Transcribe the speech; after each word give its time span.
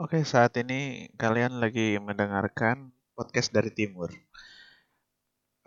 Oke, 0.00 0.24
saat 0.24 0.56
ini 0.56 1.12
kalian 1.20 1.60
lagi 1.60 2.00
mendengarkan 2.00 2.96
podcast 3.12 3.52
dari 3.52 3.68
Timur. 3.68 4.08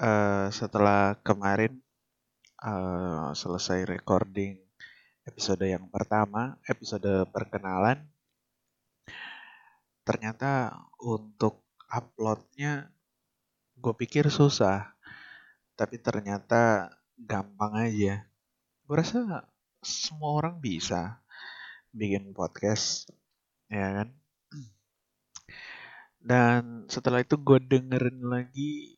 Uh, 0.02 0.50
setelah 0.50 1.14
kemarin 1.22 1.78
uh, 2.66 3.30
selesai 3.38 3.86
recording 3.86 4.58
episode 5.30 5.62
yang 5.70 5.86
pertama, 5.94 6.58
episode 6.66 7.06
perkenalan, 7.30 8.02
ternyata 10.02 10.74
untuk 11.06 11.62
uploadnya 11.86 12.90
gue 13.78 13.94
pikir 13.94 14.34
susah, 14.34 14.90
tapi 15.78 16.02
ternyata 16.02 16.90
gampang 17.14 17.78
aja. 17.78 18.26
Gue 18.90 18.96
rasa 19.06 19.46
semua 19.86 20.34
orang 20.42 20.58
bisa 20.58 21.22
bikin 21.94 22.34
podcast, 22.34 23.06
ya 23.76 23.88
kan? 23.98 24.10
Dan 26.26 26.90
setelah 26.90 27.22
itu 27.22 27.36
gue 27.38 27.60
dengerin 27.62 28.20
lagi 28.26 28.98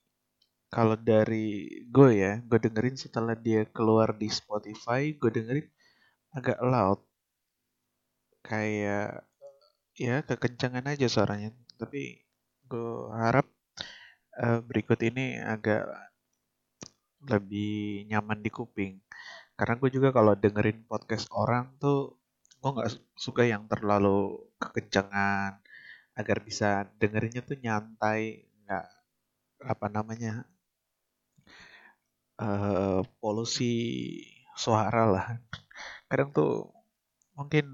kalau 0.72 0.96
dari 1.00 1.68
gue 1.88 2.10
ya, 2.16 2.40
gue 2.44 2.60
dengerin 2.60 2.96
setelah 3.00 3.36
dia 3.36 3.64
keluar 3.72 4.16
di 4.16 4.28
Spotify, 4.32 5.16
gue 5.16 5.32
dengerin 5.32 5.68
agak 6.38 6.60
loud. 6.64 7.00
Kayak 8.44 9.28
ya 9.98 10.24
kekencangan 10.24 10.86
aja 10.88 11.08
suaranya. 11.12 11.52
Tapi 11.80 12.24
gue 12.68 12.92
harap 13.16 13.48
uh, 14.40 14.60
berikut 14.64 15.00
ini 15.04 15.40
agak 15.40 15.84
lebih 17.28 18.08
nyaman 18.12 18.40
di 18.44 18.52
kuping. 18.52 19.04
Karena 19.58 19.76
gue 19.82 19.90
juga 19.90 20.10
kalau 20.14 20.38
dengerin 20.38 20.86
podcast 20.86 21.28
orang 21.34 21.76
tuh 21.82 22.17
gue 22.68 22.76
nggak 22.76 22.92
suka 23.16 23.48
yang 23.48 23.64
terlalu 23.72 24.44
kekencangan 24.60 25.64
agar 26.20 26.38
bisa 26.44 26.84
dengerinnya 27.00 27.40
tuh 27.40 27.56
nyantai 27.56 28.44
nggak 28.68 28.88
apa 29.64 29.88
namanya 29.88 30.44
uh, 32.44 33.08
polusi 33.24 33.72
suara 34.60 35.08
lah. 35.08 35.28
Kadang 36.12 36.36
tuh 36.36 36.68
mungkin 37.40 37.72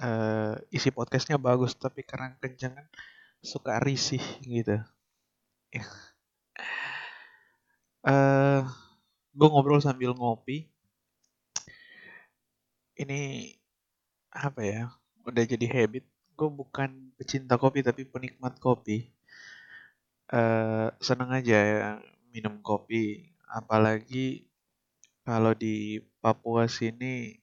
uh, 0.00 0.56
isi 0.72 0.88
podcastnya 0.88 1.36
bagus 1.36 1.76
tapi 1.76 2.00
karena 2.00 2.32
kencangan 2.40 2.88
suka 3.44 3.76
risih 3.84 4.24
gitu. 4.40 4.80
Uh, 8.00 8.08
eh, 8.08 8.60
gue 9.36 9.48
ngobrol 9.52 9.84
sambil 9.84 10.16
ngopi. 10.16 10.64
Ini 12.96 13.52
apa 14.32 14.60
ya 14.64 14.82
udah 15.28 15.44
jadi 15.44 15.66
habit 15.68 16.04
gue 16.32 16.50
bukan 16.50 16.90
pecinta 17.14 17.54
kopi 17.60 17.84
tapi 17.84 18.08
penikmat 18.08 18.58
kopi. 18.58 19.12
Uh, 20.32 20.88
seneng 20.96 21.28
aja 21.28 21.58
ya 21.60 21.90
minum 22.32 22.64
kopi, 22.64 23.28
apalagi 23.44 24.48
kalau 25.28 25.52
di 25.52 26.00
Papua 26.24 26.64
sini 26.66 27.36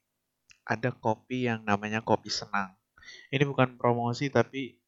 ada 0.66 0.90
kopi 0.90 1.46
yang 1.48 1.62
namanya 1.64 2.02
kopi 2.02 2.34
senang. 2.34 2.74
Ini 3.30 3.46
bukan 3.46 3.78
promosi 3.78 4.34
tapi 4.34 4.82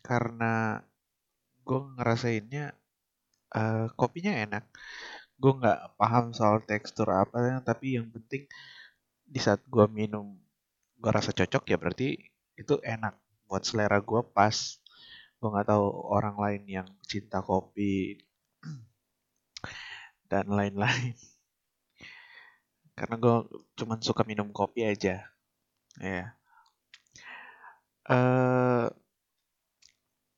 karena 0.00 0.80
gue 1.62 1.80
ngerasainnya 2.00 2.72
uh, 3.54 3.86
kopinya 3.94 4.32
enak. 4.32 4.64
Gue 5.36 5.52
nggak 5.60 6.00
paham 6.00 6.32
soal 6.32 6.64
tekstur 6.64 7.12
apa, 7.12 7.62
tapi 7.62 8.00
yang 8.00 8.08
penting 8.10 8.48
di 9.22 9.38
saat 9.38 9.60
gue 9.68 9.86
minum 9.86 10.41
gue 11.02 11.10
rasa 11.10 11.34
cocok 11.34 11.66
ya 11.66 11.76
berarti 11.82 12.14
itu 12.54 12.74
enak 12.78 13.18
buat 13.50 13.66
selera 13.66 13.98
gue 13.98 14.22
pas 14.30 14.54
gue 15.42 15.48
nggak 15.50 15.74
tahu 15.74 15.86
orang 16.14 16.38
lain 16.38 16.62
yang 16.70 16.88
cinta 17.02 17.42
kopi 17.42 18.22
dan 20.30 20.46
lain-lain 20.46 21.18
karena 22.98 23.18
gue 23.18 23.36
cuman 23.74 23.98
suka 23.98 24.22
minum 24.22 24.54
kopi 24.54 24.86
aja 24.86 25.26
ya 25.98 26.06
yeah. 26.06 26.28
uh, 28.06 28.86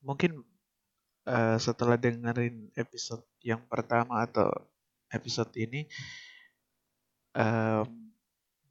mungkin 0.00 0.40
uh, 1.28 1.60
setelah 1.60 2.00
dengerin 2.00 2.72
episode 2.72 3.28
yang 3.44 3.60
pertama 3.68 4.24
atau 4.24 4.48
episode 5.12 5.52
ini 5.60 5.84
um, 7.36 7.84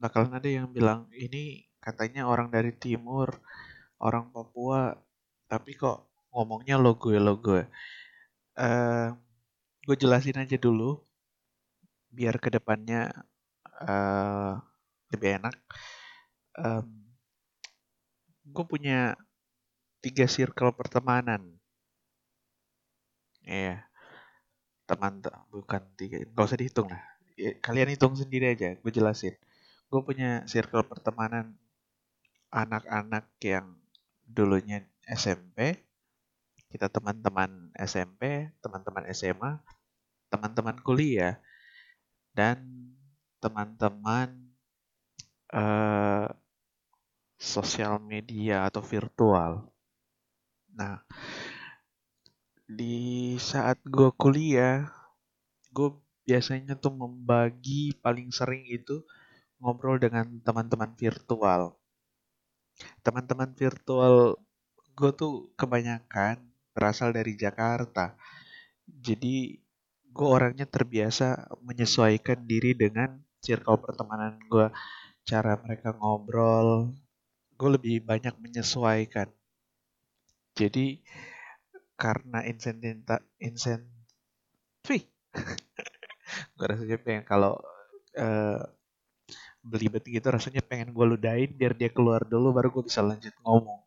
bakalan 0.02 0.42
ada 0.42 0.50
yang 0.50 0.74
bilang 0.74 1.06
ini 1.14 1.70
katanya 1.84 2.24
orang 2.24 2.48
dari 2.48 2.72
timur 2.72 3.36
orang 4.00 4.32
Papua 4.32 4.96
tapi 5.52 5.76
kok 5.76 6.08
ngomongnya 6.32 6.80
lo 6.80 6.96
gue 6.96 7.20
lo 7.20 7.36
gue 7.38 7.68
uh, 8.58 9.10
gue 9.84 9.96
jelasin 10.00 10.40
aja 10.40 10.56
dulu 10.56 11.04
biar 12.14 12.38
ke 12.38 12.54
depannya 12.54 13.10
uh, 13.82 14.62
lebih 15.10 15.42
enak. 15.42 15.56
Um, 16.54 17.10
gue 18.46 18.66
punya 18.70 19.18
tiga 20.00 20.30
circle 20.30 20.74
pertemanan. 20.78 21.42
Ya 23.44 23.52
yeah. 23.52 23.80
teman 24.84 25.24
bukan 25.50 25.84
tiga 25.96 26.22
gak 26.22 26.48
usah 26.48 26.60
dihitung 26.60 26.92
lah. 26.92 27.02
Ya, 27.34 27.58
kalian 27.66 27.98
hitung 27.98 28.14
sendiri 28.14 28.54
aja 28.54 28.78
gue 28.78 28.92
jelasin. 28.94 29.34
Gue 29.90 30.02
punya 30.06 30.46
circle 30.46 30.86
pertemanan 30.86 31.58
anak-anak 32.54 33.34
yang 33.42 33.74
dulunya 34.30 34.86
SMP, 35.10 35.74
kita 36.70 36.86
teman-teman 36.86 37.74
SMP, 37.74 38.54
teman-teman 38.62 39.10
SMA, 39.10 39.58
teman-teman 40.30 40.78
kuliah, 40.86 41.42
dan 42.38 42.62
teman-teman 43.42 44.54
uh, 45.50 46.30
sosial 47.42 47.98
media 47.98 48.70
atau 48.70 48.86
virtual. 48.86 49.66
Nah, 50.78 51.02
di 52.70 53.36
saat 53.42 53.82
gue 53.86 54.14
kuliah, 54.14 54.94
gue 55.74 55.90
biasanya 56.24 56.78
tuh 56.78 56.94
membagi 56.94 57.98
paling 58.00 58.30
sering 58.30 58.64
itu 58.70 59.04
ngobrol 59.60 60.00
dengan 60.00 60.40
teman-teman 60.42 60.96
virtual 60.96 61.83
teman-teman 63.06 63.52
virtual 63.54 64.38
gue 64.94 65.12
tuh 65.14 65.50
kebanyakan 65.58 66.42
berasal 66.74 67.14
dari 67.14 67.34
Jakarta. 67.38 68.18
Jadi 68.86 69.58
gue 70.14 70.28
orangnya 70.28 70.70
terbiasa 70.70 71.50
menyesuaikan 71.66 72.46
diri 72.46 72.78
dengan 72.78 73.18
circle 73.42 73.82
pertemanan 73.82 74.38
gue. 74.50 74.70
Cara 75.24 75.56
mereka 75.58 75.96
ngobrol, 75.96 76.92
gue 77.56 77.70
lebih 77.80 78.04
banyak 78.04 78.36
menyesuaikan. 78.38 79.32
Jadi 80.54 81.02
karena 81.98 82.44
insentif 82.44 83.00
insentif 83.40 83.88
gue 86.58 86.66
rasanya 86.68 86.98
pengen 87.00 87.24
kalau 87.24 87.56
uh, 88.18 88.60
belibet 89.64 90.04
gitu 90.04 90.28
rasanya 90.28 90.60
pengen 90.60 90.92
gue 90.92 91.06
ludahin 91.08 91.52
biar 91.56 91.72
dia 91.72 91.88
keluar 91.88 92.28
dulu 92.28 92.52
baru 92.52 92.68
gue 92.76 92.84
bisa 92.92 93.00
lanjut 93.00 93.32
ngomong. 93.48 93.80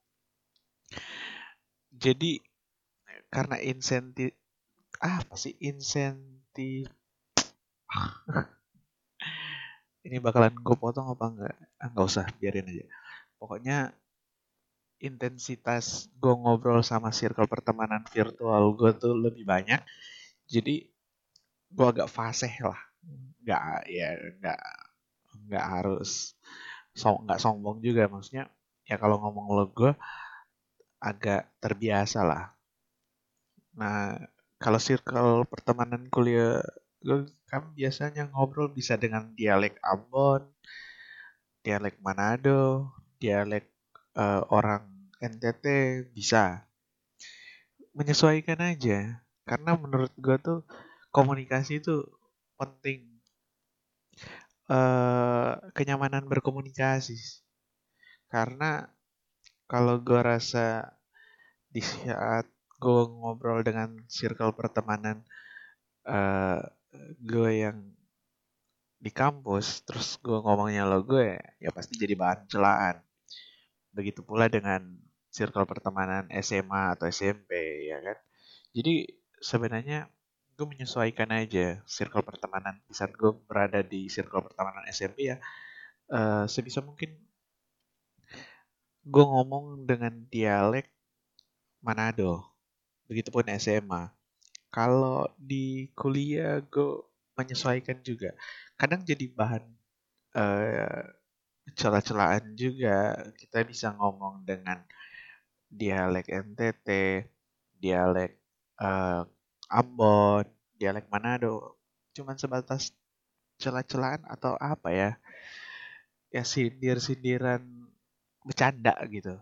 Jadi 1.92 2.40
karena 3.28 3.60
insentif 3.60 4.32
ah, 5.04 5.20
apa 5.20 5.36
sih 5.36 5.52
insentif? 5.60 6.88
Ini 10.06 10.22
bakalan 10.22 10.56
gue 10.56 10.76
potong 10.78 11.12
apa 11.12 11.24
enggak? 11.28 11.56
Ah, 11.76 11.88
nggak 11.92 12.06
usah 12.08 12.24
biarin 12.40 12.70
aja. 12.72 12.86
Pokoknya 13.36 13.92
intensitas 14.96 16.08
gue 16.16 16.32
ngobrol 16.32 16.80
sama 16.80 17.12
circle 17.12 17.44
pertemanan 17.44 18.00
virtual 18.08 18.72
gue 18.72 18.90
tuh 18.96 19.12
lebih 19.12 19.44
banyak. 19.44 19.84
Jadi 20.48 20.88
gue 21.68 21.86
agak 21.86 22.08
fasih 22.08 22.54
lah. 22.64 22.80
Nggak 23.44 23.62
ya 23.92 24.08
nggak 24.40 24.85
nggak 25.48 25.66
harus 25.80 26.34
so 26.96 27.20
nggak 27.20 27.40
sombong 27.42 27.84
juga 27.84 28.08
maksudnya 28.08 28.48
ya 28.88 28.96
kalau 28.96 29.20
ngomong 29.20 29.46
lo 29.52 29.64
gue 29.70 29.92
agak 31.02 31.52
terbiasa 31.60 32.24
lah. 32.24 32.44
Nah 33.76 34.16
kalau 34.56 34.80
circle 34.80 35.44
pertemanan 35.44 36.08
kuliah 36.08 36.64
gue 37.04 37.28
kan 37.46 37.62
biasanya 37.76 38.32
ngobrol 38.32 38.72
bisa 38.72 38.96
dengan 38.96 39.30
dialek 39.36 39.78
Ambon 39.84 40.42
dialek 41.60 41.98
Manado 42.00 42.94
dialek 43.20 43.68
uh, 44.16 44.46
orang 44.48 45.10
NTT 45.20 45.64
bisa. 46.14 46.64
Menyesuaikan 47.96 48.60
aja 48.60 49.24
karena 49.48 49.72
menurut 49.78 50.12
gue 50.20 50.36
tuh 50.36 50.60
komunikasi 51.14 51.80
itu 51.80 52.04
penting 52.60 53.15
uh, 54.70 55.58
kenyamanan 55.72 56.26
berkomunikasi 56.26 57.18
karena 58.30 58.90
kalau 59.66 59.98
gue 59.98 60.20
rasa 60.22 60.94
di 61.70 61.82
saat 61.82 62.46
gue 62.76 63.02
ngobrol 63.08 63.64
dengan 63.64 63.96
circle 64.06 64.52
pertemanan 64.52 65.24
uh, 66.06 66.60
gue 67.20 67.52
yang 67.66 67.78
di 68.96 69.12
kampus 69.12 69.84
terus 69.84 70.16
gue 70.18 70.38
ngomongnya 70.40 70.88
lo 70.88 71.04
gue 71.04 71.36
ya 71.60 71.70
pasti 71.70 71.94
jadi 72.00 72.16
bahan 72.16 72.48
celaan. 72.48 72.96
Begitu 73.92 74.20
pula 74.24 74.48
dengan 74.48 74.82
circle 75.32 75.68
pertemanan 75.68 76.28
SMA 76.40 76.96
atau 76.96 77.08
SMP 77.08 77.52
ya 77.92 78.00
kan? 78.00 78.18
Jadi 78.72 79.08
sebenarnya 79.40 80.08
gue 80.56 80.66
menyesuaikan 80.66 81.28
aja 81.36 81.84
circle 81.84 82.24
pertemanan. 82.24 82.80
Di 82.88 82.94
saat 82.96 83.12
gue 83.12 83.32
berada 83.44 83.84
di 83.84 84.08
circle 84.08 84.48
pertemanan 84.48 84.88
SMP 84.88 85.30
ya 85.30 85.36
uh, 86.10 86.44
sebisa 86.48 86.80
mungkin 86.82 87.12
gue 89.06 89.24
ngomong 89.24 89.86
dengan 89.86 90.12
dialek 90.26 90.90
Manado 91.84 92.42
begitupun 93.06 93.46
SMA 93.62 94.10
kalau 94.74 95.30
di 95.38 95.88
kuliah 95.94 96.58
gue 96.66 97.04
menyesuaikan 97.38 98.00
juga. 98.02 98.32
Kadang 98.74 99.04
jadi 99.06 99.30
bahan 99.30 99.64
uh, 100.34 101.04
celah-celahan 101.76 102.56
juga. 102.58 103.14
Kita 103.36 103.62
bisa 103.62 103.92
ngomong 103.94 104.42
dengan 104.42 104.82
dialek 105.70 106.26
NTT 106.30 106.88
dialek 107.76 108.40
uh, 108.80 109.22
Ambon, 109.66 110.46
dialek 110.78 111.10
Manado, 111.10 111.78
cuman 112.14 112.38
sebatas 112.38 112.94
celah-celahan 113.58 114.22
atau 114.28 114.54
apa 114.60 114.88
ya? 114.92 115.10
Ya 116.30 116.42
sindir-sindiran 116.46 117.62
bercanda 118.46 118.94
gitu. 119.10 119.34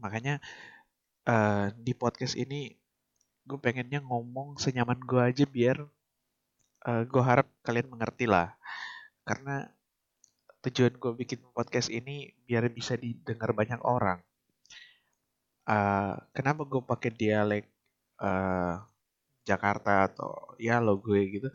Makanya 0.00 0.40
uh, 1.28 1.68
di 1.76 1.92
podcast 1.92 2.38
ini 2.38 2.72
gue 3.44 3.58
pengennya 3.58 4.00
ngomong 4.04 4.56
senyaman 4.56 5.00
gue 5.02 5.20
aja 5.20 5.44
biar 5.44 5.78
uh, 6.86 7.02
gue 7.04 7.22
harap 7.22 7.48
kalian 7.66 7.92
mengerti 7.92 8.24
lah. 8.24 8.56
Karena 9.26 9.68
tujuan 10.64 10.96
gue 10.96 11.12
bikin 11.16 11.40
podcast 11.56 11.88
ini 11.88 12.32
biar 12.44 12.68
bisa 12.72 12.96
didengar 12.96 13.52
banyak 13.52 13.80
orang. 13.84 14.20
Uh, 15.68 16.16
kenapa 16.32 16.64
gue 16.66 16.82
pakai 16.82 17.10
dialek 17.14 17.64
uh, 18.18 18.80
Jakarta 19.48 20.10
atau 20.10 20.56
ya 20.60 20.78
lo 20.84 21.00
gue 21.00 21.20
gitu 21.34 21.48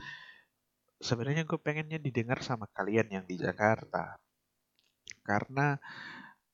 sebenarnya 1.00 1.44
gue 1.44 1.60
pengennya 1.60 2.00
didengar 2.00 2.40
sama 2.42 2.66
kalian 2.72 3.08
yang 3.12 3.26
di 3.28 3.36
Jakarta. 3.40 4.16
Karena 5.26 5.76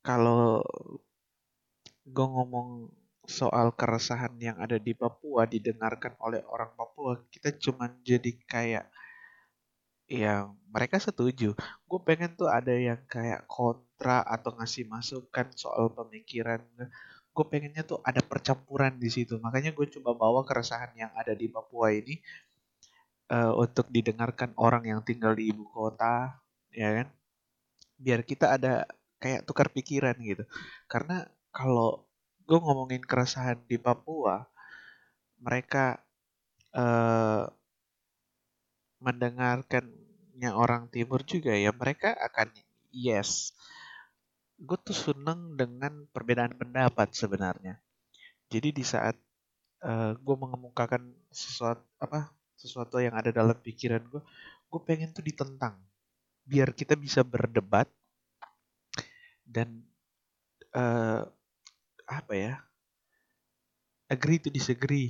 kalau 0.02 0.64
gue 2.08 2.28
ngomong 2.28 2.90
soal 3.24 3.72
keresahan 3.78 4.34
yang 4.42 4.58
ada 4.58 4.82
di 4.82 4.98
Papua 4.98 5.46
didengarkan 5.46 6.18
oleh 6.20 6.42
orang 6.50 6.74
Papua 6.74 7.22
kita 7.30 7.54
cuma 7.62 7.88
jadi 8.02 8.32
kayak 8.50 8.86
yang 10.12 10.60
mereka 10.68 11.00
setuju. 11.00 11.56
Gue 11.88 12.00
pengen 12.04 12.36
tuh 12.36 12.52
ada 12.52 12.76
yang 12.76 13.00
kayak 13.08 13.48
kontra 13.48 14.26
atau 14.28 14.52
ngasih 14.60 14.84
masukan 14.90 15.48
soal 15.56 15.94
pemikiran 15.96 16.60
gue 17.32 17.46
pengennya 17.48 17.84
tuh 17.88 18.04
ada 18.04 18.20
percampuran 18.20 19.00
di 19.00 19.08
situ. 19.08 19.40
Makanya 19.40 19.72
gue 19.72 19.88
coba 20.00 20.12
bawa 20.16 20.42
keresahan 20.44 20.92
yang 21.00 21.12
ada 21.16 21.32
di 21.32 21.48
Papua 21.48 21.96
ini 21.96 22.20
uh, 23.32 23.56
untuk 23.56 23.88
didengarkan 23.88 24.52
orang 24.60 24.84
yang 24.88 25.00
tinggal 25.08 25.32
di 25.36 25.52
ibu 25.52 25.64
kota 25.72 26.36
ya 26.76 27.04
kan? 27.04 27.08
Biar 27.96 28.22
kita 28.28 28.60
ada 28.60 28.84
kayak 29.22 29.48
tukar 29.48 29.72
pikiran 29.72 30.16
gitu. 30.20 30.44
Karena 30.92 31.24
kalau 31.56 32.04
gue 32.44 32.60
ngomongin 32.60 33.04
keresahan 33.04 33.64
di 33.64 33.80
Papua 33.80 34.44
mereka 35.40 36.04
uh, 36.76 37.48
mendengarkannya 39.02 40.52
orang 40.54 40.92
timur 40.94 41.26
juga 41.26 41.56
ya 41.58 41.74
mereka 41.74 42.14
akan 42.14 42.54
yes 42.94 43.56
gue 44.62 44.78
tuh 44.86 44.94
seneng 44.94 45.58
dengan 45.58 46.06
perbedaan 46.14 46.54
pendapat 46.54 47.10
sebenarnya. 47.18 47.82
Jadi 48.54 48.70
di 48.70 48.86
saat 48.86 49.18
uh, 49.82 49.90
eh, 49.90 50.12
gue 50.22 50.36
mengemukakan 50.38 51.02
sesuatu 51.34 51.82
apa 51.98 52.30
sesuatu 52.54 53.02
yang 53.02 53.18
ada 53.18 53.34
dalam 53.34 53.58
pikiran 53.58 54.06
gue, 54.06 54.22
gue 54.70 54.82
pengen 54.86 55.10
tuh 55.10 55.26
ditentang, 55.26 55.82
biar 56.46 56.78
kita 56.78 56.94
bisa 56.94 57.26
berdebat 57.26 57.90
dan 59.42 59.82
uh, 60.78 61.26
apa 62.06 62.34
ya 62.38 62.54
agree 64.14 64.38
to 64.38 64.54
disagree, 64.54 65.10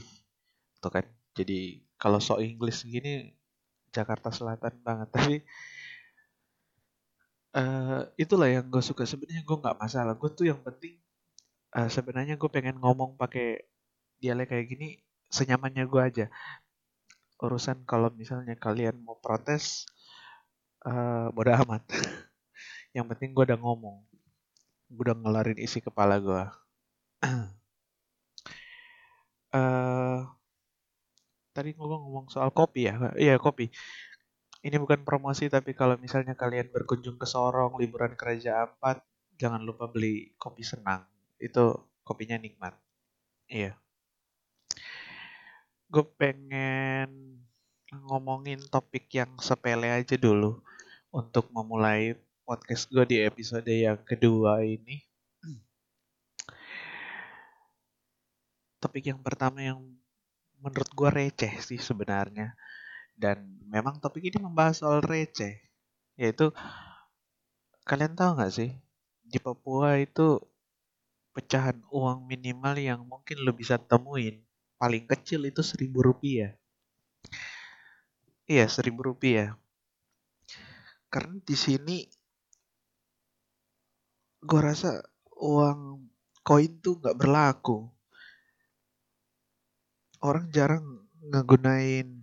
tuh 0.80 0.94
kan. 0.94 1.06
Jadi 1.36 1.84
kalau 2.00 2.24
so 2.24 2.40
Inggris 2.40 2.88
gini 2.88 3.36
Jakarta 3.92 4.32
Selatan 4.32 4.80
banget, 4.80 5.10
tapi 5.16 5.36
uh, 7.56 8.08
itulah 8.16 8.48
yang 8.48 8.68
gue 8.72 8.84
suka. 8.84 9.04
Sebenarnya 9.08 9.44
gue 9.44 9.58
nggak 9.60 9.78
masalah. 9.80 10.14
Gue 10.16 10.30
tuh 10.32 10.48
yang 10.52 10.60
penting 10.64 11.00
uh, 11.76 11.90
sebenarnya 11.92 12.36
gue 12.40 12.50
pengen 12.52 12.80
ngomong 12.80 13.16
pakai 13.20 13.68
dialek 14.22 14.54
kayak 14.54 14.68
gini 14.72 14.88
senyamannya 15.32 15.84
gue 15.88 16.02
aja. 16.02 16.26
Urusan 17.42 17.84
kalau 17.90 18.14
misalnya 18.14 18.54
kalian 18.56 19.02
mau 19.02 19.18
protes 19.20 19.88
uh, 20.86 21.32
bodoh 21.34 21.56
amat. 21.66 21.84
Yang 22.96 23.06
penting 23.16 23.30
gue 23.36 23.44
udah 23.52 23.60
ngomong. 23.60 24.04
Gue 24.92 25.04
udah 25.08 25.16
ngelarin 25.16 25.60
isi 25.60 25.80
kepala 25.80 26.20
gue 26.20 26.44
uh, 29.56 30.20
tadi 31.56 31.70
gue 31.72 31.88
ngomong 31.88 32.28
soal 32.28 32.52
kopi 32.52 32.92
ya? 32.92 32.96
Iya 33.16 33.40
kopi 33.40 33.72
ini 34.62 34.78
bukan 34.78 35.02
promosi 35.02 35.50
tapi 35.50 35.74
kalau 35.74 35.98
misalnya 35.98 36.38
kalian 36.38 36.70
berkunjung 36.70 37.18
ke 37.18 37.26
Sorong 37.26 37.82
liburan 37.82 38.14
ke 38.14 38.24
Raja 38.30 38.62
Ampat 38.70 39.02
jangan 39.42 39.66
lupa 39.66 39.90
beli 39.90 40.38
kopi 40.38 40.62
senang. 40.62 41.02
Itu 41.42 41.90
kopinya 42.06 42.38
nikmat. 42.38 42.78
Iya. 43.50 43.74
Gue 45.90 46.06
pengen 46.14 47.42
ngomongin 47.90 48.62
topik 48.70 49.10
yang 49.12 49.34
sepele 49.42 49.90
aja 49.90 50.14
dulu 50.16 50.62
untuk 51.10 51.50
memulai 51.50 52.14
podcast 52.46 52.86
gue 52.94 53.04
di 53.10 53.18
episode 53.26 53.68
yang 53.68 53.98
kedua 54.06 54.62
ini. 54.62 55.02
Topik 58.78 59.10
yang 59.10 59.26
pertama 59.26 59.66
yang 59.66 59.82
menurut 60.62 60.90
gue 60.94 61.10
receh 61.10 61.58
sih 61.66 61.82
sebenarnya 61.82 62.54
dan 63.22 63.62
memang 63.70 64.02
topik 64.02 64.26
ini 64.26 64.42
membahas 64.42 64.82
soal 64.82 65.06
receh. 65.06 65.62
Yaitu, 66.18 66.50
kalian 67.86 68.18
tahu 68.18 68.42
nggak 68.42 68.54
sih, 68.54 68.74
di 69.22 69.38
Papua 69.38 70.02
itu 70.02 70.42
pecahan 71.32 71.80
uang 71.94 72.26
minimal 72.26 72.76
yang 72.82 73.06
mungkin 73.06 73.46
lo 73.46 73.54
bisa 73.56 73.80
temuin 73.80 74.44
paling 74.82 75.06
kecil 75.06 75.46
itu 75.46 75.62
seribu 75.62 76.02
rupiah. 76.02 76.58
Iya, 78.50 78.66
seribu 78.66 79.14
rupiah. 79.14 79.56
Karena 81.08 81.38
di 81.46 81.56
sini 81.56 81.98
gue 84.42 84.62
rasa 84.62 84.98
uang 85.38 86.10
koin 86.42 86.82
tuh 86.82 86.98
nggak 86.98 87.18
berlaku. 87.22 87.86
Orang 90.22 90.50
jarang 90.50 91.06
ngegunain 91.22 92.21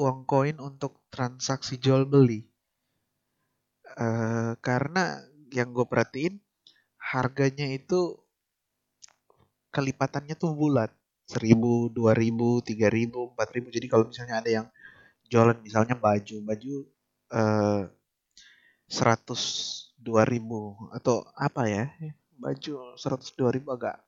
uang 0.00 0.24
koin 0.24 0.56
untuk 0.56 1.04
transaksi 1.12 1.76
jual 1.76 2.08
beli. 2.08 2.40
Uh, 4.00 4.56
karena 4.64 5.20
yang 5.52 5.74
gue 5.76 5.84
perhatiin 5.84 6.40
harganya 6.96 7.66
itu 7.68 8.16
kelipatannya 9.74 10.34
tuh 10.34 10.56
bulat. 10.56 10.90
Seribu, 11.30 11.92
dua 11.94 12.10
ribu, 12.16 12.58
tiga 12.64 12.90
ribu, 12.90 13.30
empat 13.30 13.48
ribu. 13.54 13.70
Jadi 13.70 13.86
kalau 13.86 14.10
misalnya 14.10 14.42
ada 14.42 14.50
yang 14.50 14.66
jualan 15.30 15.58
misalnya 15.62 15.94
baju, 15.94 16.36
baju 16.42 16.74
uh, 17.30 17.82
seratus 18.90 19.42
dua 20.00 20.26
ribu 20.26 20.74
atau 20.90 21.22
apa 21.38 21.68
ya 21.70 21.84
baju 22.40 22.96
seratus 22.96 23.30
dua 23.36 23.54
ribu 23.54 23.70
agak 23.70 24.00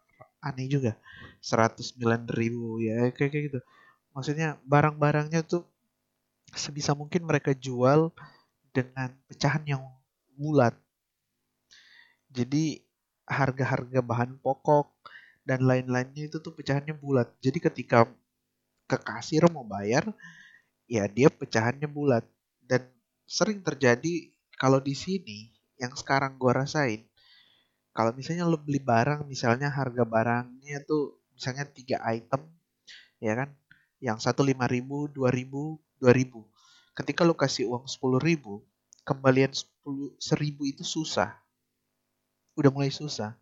aneh 0.42 0.66
juga 0.66 0.98
seratus 1.38 1.94
sembilan 1.94 2.26
ribu 2.32 2.82
ya 2.82 3.12
kayak, 3.14 3.30
kayak 3.30 3.44
gitu 3.52 3.60
maksudnya 4.16 4.58
barang-barangnya 4.66 5.44
tuh 5.46 5.68
sebisa 6.52 6.92
mungkin 6.92 7.24
mereka 7.24 7.56
jual 7.56 8.12
dengan 8.72 9.12
pecahan 9.28 9.64
yang 9.64 9.82
bulat. 10.36 10.76
Jadi 12.32 12.80
harga-harga 13.28 14.00
bahan 14.00 14.40
pokok 14.40 14.88
dan 15.44 15.64
lain-lainnya 15.64 16.28
itu 16.32 16.40
tuh 16.40 16.56
pecahannya 16.56 16.96
bulat. 16.96 17.28
Jadi 17.44 17.58
ketika 17.60 18.08
ke 18.88 18.96
kasir 19.00 19.44
mau 19.52 19.64
bayar, 19.64 20.08
ya 20.88 21.04
dia 21.08 21.28
pecahannya 21.28 21.88
bulat. 21.88 22.24
Dan 22.64 22.88
sering 23.28 23.60
terjadi 23.60 24.32
kalau 24.56 24.80
di 24.80 24.96
sini 24.96 25.52
yang 25.76 25.92
sekarang 25.92 26.40
gua 26.40 26.64
rasain, 26.64 27.04
kalau 27.92 28.12
misalnya 28.16 28.48
lo 28.48 28.56
beli 28.56 28.80
barang 28.80 29.28
misalnya 29.28 29.68
harga 29.68 30.04
barangnya 30.08 30.80
tuh 30.88 31.20
misalnya 31.36 31.68
tiga 31.68 32.00
item 32.08 32.40
ya 33.20 33.36
kan 33.36 33.52
yang 34.00 34.18
satu 34.18 34.40
lima 34.42 34.64
ribu 34.66 35.06
dua 35.12 35.28
ribu 35.28 35.76
dua 36.02 36.10
ribu. 36.10 36.50
Ketika 36.98 37.22
lo 37.22 37.38
kasih 37.38 37.70
uang 37.70 37.86
sepuluh 37.86 38.18
ribu 38.18 38.66
kembalian 39.06 39.54
sepuluh 39.54 40.10
seribu 40.18 40.66
itu 40.66 40.82
susah. 40.82 41.30
Udah 42.58 42.74
mulai 42.74 42.90
susah. 42.90 43.38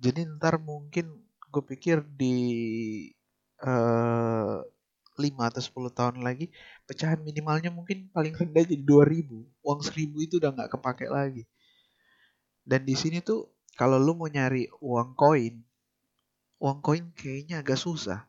Jadi 0.00 0.24
ntar 0.40 0.56
mungkin 0.56 1.12
gue 1.52 1.62
pikir 1.62 2.00
di 2.16 2.36
uh, 3.64 4.60
5 5.16 5.48
atau 5.48 5.88
10 5.88 5.96
tahun 5.96 6.16
lagi 6.20 6.52
pecahan 6.84 7.16
minimalnya 7.24 7.72
mungkin 7.72 8.12
paling 8.12 8.36
rendah 8.36 8.68
jadi 8.68 8.84
2000 8.84 9.64
uang 9.64 9.80
1000 9.80 10.26
itu 10.28 10.36
udah 10.36 10.52
nggak 10.52 10.70
kepake 10.76 11.06
lagi. 11.08 11.48
Dan 12.66 12.84
di 12.84 12.92
sini 12.92 13.24
tuh 13.24 13.56
kalau 13.76 13.96
lu 13.96 14.12
mau 14.16 14.28
nyari 14.28 14.68
uang 14.80 15.16
koin 15.16 15.64
uang 16.60 16.78
koin 16.80 17.12
kayaknya 17.16 17.64
agak 17.64 17.80
susah. 17.80 18.28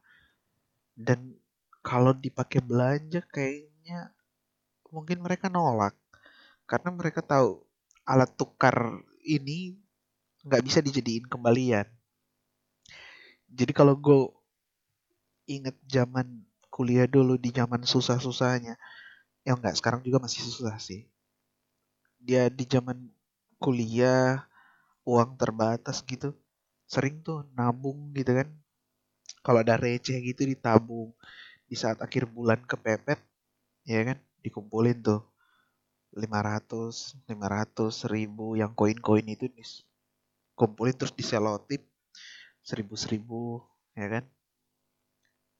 Dan 0.96 1.36
kalau 1.88 2.12
dipakai 2.26 2.60
belanja 2.70 3.22
kayaknya 3.36 4.00
mungkin 4.96 5.18
mereka 5.26 5.48
nolak 5.56 5.96
karena 6.70 6.90
mereka 7.00 7.22
tahu 7.34 7.64
alat 8.12 8.32
tukar 8.40 8.78
ini 9.36 9.60
nggak 10.48 10.64
bisa 10.68 10.80
dijadiin 10.88 11.26
kembalian 11.34 11.88
jadi 13.48 13.72
kalau 13.72 13.96
gue 13.96 14.20
inget 15.48 15.76
zaman 15.88 16.44
kuliah 16.68 17.08
dulu 17.08 17.40
di 17.40 17.50
zaman 17.56 17.82
susah-susahnya. 17.88 18.76
Ya 19.48 19.52
enggak, 19.56 19.80
sekarang 19.80 20.04
juga 20.04 20.20
masih 20.20 20.44
susah 20.44 20.76
sih. 20.78 21.08
Dia 22.20 22.52
di 22.52 22.68
zaman 22.68 23.08
kuliah, 23.64 24.44
uang 25.08 25.40
terbatas 25.40 26.04
gitu. 26.04 26.36
Sering 26.86 27.24
tuh 27.24 27.48
nabung 27.56 28.12
gitu 28.12 28.32
kan. 28.36 28.48
Kalau 29.46 29.60
ada 29.64 29.80
receh 29.80 30.20
gitu 30.20 30.44
ditabung. 30.44 31.16
Di 31.68 31.76
saat 31.76 32.00
akhir 32.00 32.32
bulan 32.32 32.64
kepepet, 32.64 33.20
ya 33.84 34.02
kan, 34.08 34.18
dikumpulin 34.44 34.98
tuh. 35.04 35.22
500, 36.16 37.20
500, 37.30 37.92
1000 38.08 38.56
yang 38.58 38.72
koin-koin 38.74 39.28
itu 39.28 39.52
kumpulin 40.58 40.96
terus 40.98 41.14
diselotip 41.14 41.86
seribu-seribu 42.66 43.62
ya 43.94 44.08
kan. 44.10 44.26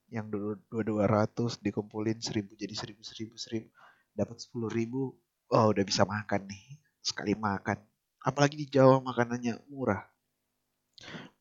Yang 0.08 0.26
dulu 0.34 0.50
dua 0.72 0.84
dua 0.88 1.06
ratus 1.06 1.60
dikumpulin 1.60 2.18
seribu 2.24 2.56
jadi 2.56 2.72
seribu 2.74 3.04
seribu 3.04 3.36
seribu 3.38 3.68
dapat 4.16 4.40
sepuluh 4.40 4.72
ribu. 4.72 5.14
Oh 5.54 5.66
udah 5.72 5.84
bisa 5.86 6.08
makan 6.08 6.48
nih 6.48 6.64
sekali 7.04 7.36
makan. 7.38 7.78
Apalagi 8.24 8.56
di 8.60 8.68
Jawa 8.68 9.00
makanannya 9.04 9.62
murah. 9.70 10.04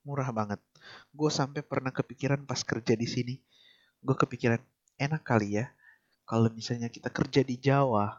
Murah 0.05 0.29
banget. 0.31 0.61
Gue 1.11 1.31
sampai 1.33 1.65
pernah 1.65 1.91
kepikiran 1.91 2.45
pas 2.45 2.63
kerja 2.63 2.95
di 2.95 3.09
sini 3.09 3.35
gue 4.07 4.17
kepikiran 4.17 4.63
enak 5.03 5.23
kali 5.27 5.59
ya 5.59 5.67
kalau 6.23 6.47
misalnya 6.55 6.87
kita 6.87 7.11
kerja 7.11 7.43
di 7.43 7.59
Jawa 7.59 8.15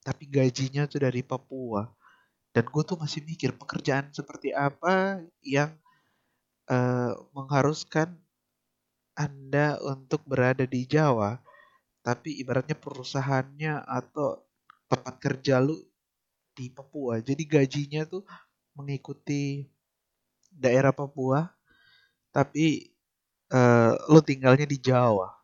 tapi 0.00 0.24
gajinya 0.28 0.88
tuh 0.88 1.04
dari 1.04 1.20
Papua 1.20 1.84
dan 2.56 2.64
gue 2.70 2.82
tuh 2.86 2.96
masih 2.96 3.20
mikir 3.26 3.52
pekerjaan 3.52 4.08
seperti 4.14 4.54
apa 4.54 5.20
yang 5.42 5.74
uh, 6.70 7.12
mengharuskan 7.34 8.14
anda 9.14 9.78
untuk 9.82 10.26
berada 10.26 10.66
di 10.66 10.86
Jawa, 10.86 11.38
tapi 12.02 12.34
ibaratnya 12.42 12.74
perusahaannya 12.74 13.86
atau 13.86 14.42
tempat 14.90 15.14
kerja 15.22 15.62
lu 15.62 15.78
di 16.54 16.70
Papua. 16.70 17.22
Jadi 17.22 17.42
gajinya 17.46 18.02
tuh 18.06 18.26
mengikuti 18.74 19.66
daerah 20.50 20.90
Papua, 20.90 21.46
tapi 22.34 22.93
uh, 23.52 23.92
lu 24.08 24.20
tinggalnya 24.24 24.64
di 24.64 24.78
Jawa. 24.80 25.34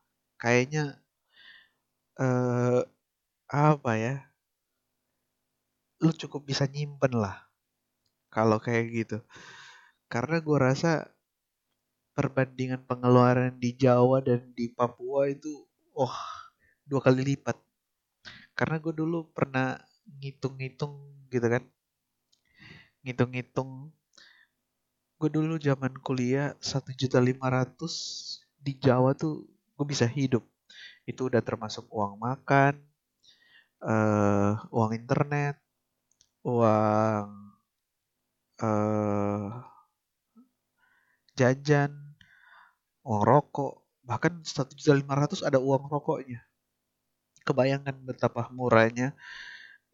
Kayaknya 0.40 0.96
uh, 2.20 2.80
apa 3.50 3.92
ya? 3.98 4.14
Lu 6.00 6.12
cukup 6.16 6.48
bisa 6.48 6.64
nyimpen 6.64 7.12
lah 7.18 7.36
kalau 8.32 8.56
kayak 8.56 8.84
gitu. 8.94 9.18
Karena 10.08 10.40
gue 10.40 10.58
rasa 10.58 11.10
perbandingan 12.14 12.84
pengeluaran 12.84 13.56
di 13.56 13.72
Jawa 13.76 14.20
dan 14.20 14.52
di 14.52 14.68
Papua 14.68 15.30
itu 15.30 15.64
wah 15.96 16.10
oh, 16.10 16.18
dua 16.84 17.00
kali 17.00 17.22
lipat 17.22 17.56
karena 18.52 18.76
gue 18.76 18.92
dulu 18.92 19.30
pernah 19.32 19.80
ngitung-ngitung 20.20 21.00
gitu 21.32 21.46
kan 21.48 21.64
ngitung-ngitung 23.06 23.88
gue 25.20 25.28
dulu 25.28 25.60
zaman 25.60 25.92
kuliah 26.00 26.56
satu 26.64 26.96
juta 26.96 27.20
lima 27.20 27.52
ratus 27.52 27.94
di 28.56 28.72
Jawa 28.80 29.12
tuh 29.12 29.44
gue 29.76 29.86
bisa 29.86 30.08
hidup 30.08 30.40
itu 31.04 31.28
udah 31.28 31.44
termasuk 31.44 31.84
uang 31.92 32.16
makan 32.16 32.80
uh, 33.84 34.56
uang 34.72 34.96
internet 34.96 35.60
uang 36.40 37.28
uh, 38.64 39.48
jajan 41.36 42.10
uang 43.04 43.22
rokok, 43.24 43.80
bahkan 44.04 44.44
satu 44.44 44.76
juta 44.76 44.92
lima 44.96 45.16
ratus 45.16 45.40
ada 45.40 45.56
uang 45.56 45.88
rokoknya. 45.88 46.44
Kebayangkan 47.42 47.96
betapa 48.04 48.52
murahnya 48.52 49.16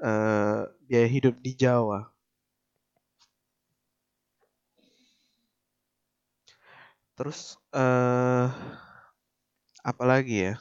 uh, 0.03 0.67
biaya 0.85 1.09
hidup 1.09 1.39
di 1.39 1.55
Jawa. 1.55 2.11
Terus 7.17 7.57
uh, 7.73 8.47
apa 9.81 10.05
lagi 10.05 10.53
ya? 10.53 10.55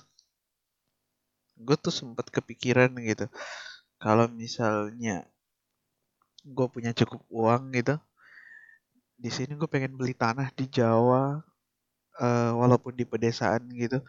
Gue 1.59 1.77
tuh 1.79 1.91
sempat 1.91 2.27
kepikiran 2.31 2.91
gitu. 3.03 3.27
Kalau 3.99 4.27
misalnya 4.31 5.27
gue 6.45 6.67
punya 6.69 6.91
cukup 6.93 7.21
uang 7.31 7.73
gitu, 7.73 7.95
di 9.15 9.29
sini 9.31 9.55
gue 9.55 9.69
pengen 9.71 9.95
beli 9.95 10.13
tanah 10.13 10.51
di 10.51 10.67
Jawa 10.67 11.39
uh, 12.19 12.51
walaupun 12.55 12.93
di 12.95 13.07
pedesaan 13.07 13.67
gitu 13.71 14.03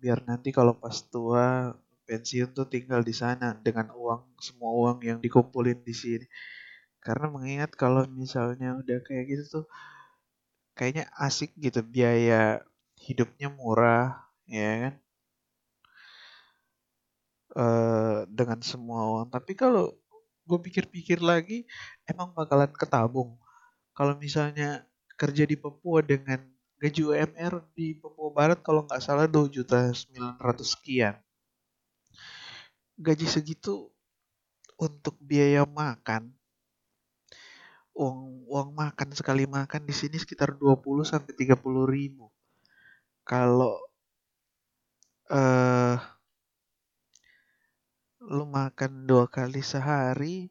biar 0.00 0.24
nanti 0.24 0.52
kalau 0.52 0.76
pas 0.76 0.96
tua 1.08 1.72
pensiun 2.08 2.52
tuh 2.56 2.66
tinggal 2.68 3.00
di 3.04 3.14
sana 3.16 3.56
dengan 3.56 3.92
uang 3.92 4.36
semua 4.40 4.72
uang 4.72 4.98
yang 5.04 5.18
dikumpulin 5.20 5.80
di 5.84 5.94
sini 5.96 6.26
karena 7.00 7.32
mengingat 7.32 7.72
kalau 7.76 8.04
misalnya 8.08 8.76
udah 8.76 9.00
kayak 9.04 9.24
gitu 9.32 9.44
tuh 9.60 9.64
kayaknya 10.80 11.12
asik 11.20 11.52
gitu 11.60 11.84
biaya 11.84 12.64
hidupnya 12.96 13.52
murah 13.52 14.16
ya 14.48 14.88
kan? 14.88 14.94
Uh, 17.52 18.18
dengan 18.32 18.64
semua 18.64 19.04
uang. 19.12 19.28
Tapi 19.28 19.52
kalau 19.52 19.92
gue 20.48 20.58
pikir-pikir 20.64 21.20
lagi 21.20 21.68
emang 22.08 22.32
bakalan 22.32 22.72
ketabung. 22.72 23.36
Kalau 23.92 24.16
misalnya 24.16 24.88
kerja 25.20 25.44
di 25.44 25.60
Papua 25.60 26.00
dengan 26.00 26.40
gaji 26.80 27.04
UMR 27.04 27.60
di 27.76 27.92
Papua 28.00 28.32
Barat 28.32 28.64
kalau 28.64 28.88
nggak 28.88 29.04
salah 29.04 29.28
2 29.28 29.52
juta 29.52 29.92
900 29.92 30.64
sekian. 30.64 31.20
Gaji 32.96 33.28
segitu 33.28 33.92
untuk 34.80 35.20
biaya 35.20 35.68
makan 35.68 36.39
uang 37.94 38.46
uang 38.50 38.68
makan 38.74 39.10
sekali 39.14 39.44
makan 39.46 39.82
di 39.86 39.94
sini 39.94 40.16
sekitar 40.18 40.54
20 40.56 40.80
sampai 41.06 41.32
30 41.34 41.58
ribu. 41.86 42.26
Kalau 43.26 43.78
uh, 45.30 45.96
lu 48.20 48.44
makan 48.46 49.08
dua 49.08 49.24
kali 49.30 49.62
sehari 49.64 50.50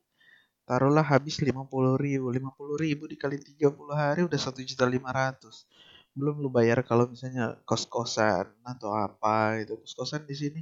taruhlah 0.67 1.05
habis 1.05 1.41
50 1.41 1.55
ribu. 1.97 2.27
50 2.31 2.83
ribu 2.83 3.03
dikali 3.09 3.37
30 3.41 3.73
hari 3.93 4.21
udah 4.27 4.39
satu 4.39 4.61
juta 4.63 4.85
lima 4.85 5.09
ratus. 5.09 5.65
Belum 6.13 6.41
lu 6.43 6.49
bayar 6.53 6.81
kalau 6.85 7.05
misalnya 7.09 7.57
kos-kosan 7.67 8.47
atau 8.65 8.91
apa 8.93 9.61
itu 9.61 9.73
kos-kosan 9.79 10.25
di 10.29 10.35
sini 10.37 10.61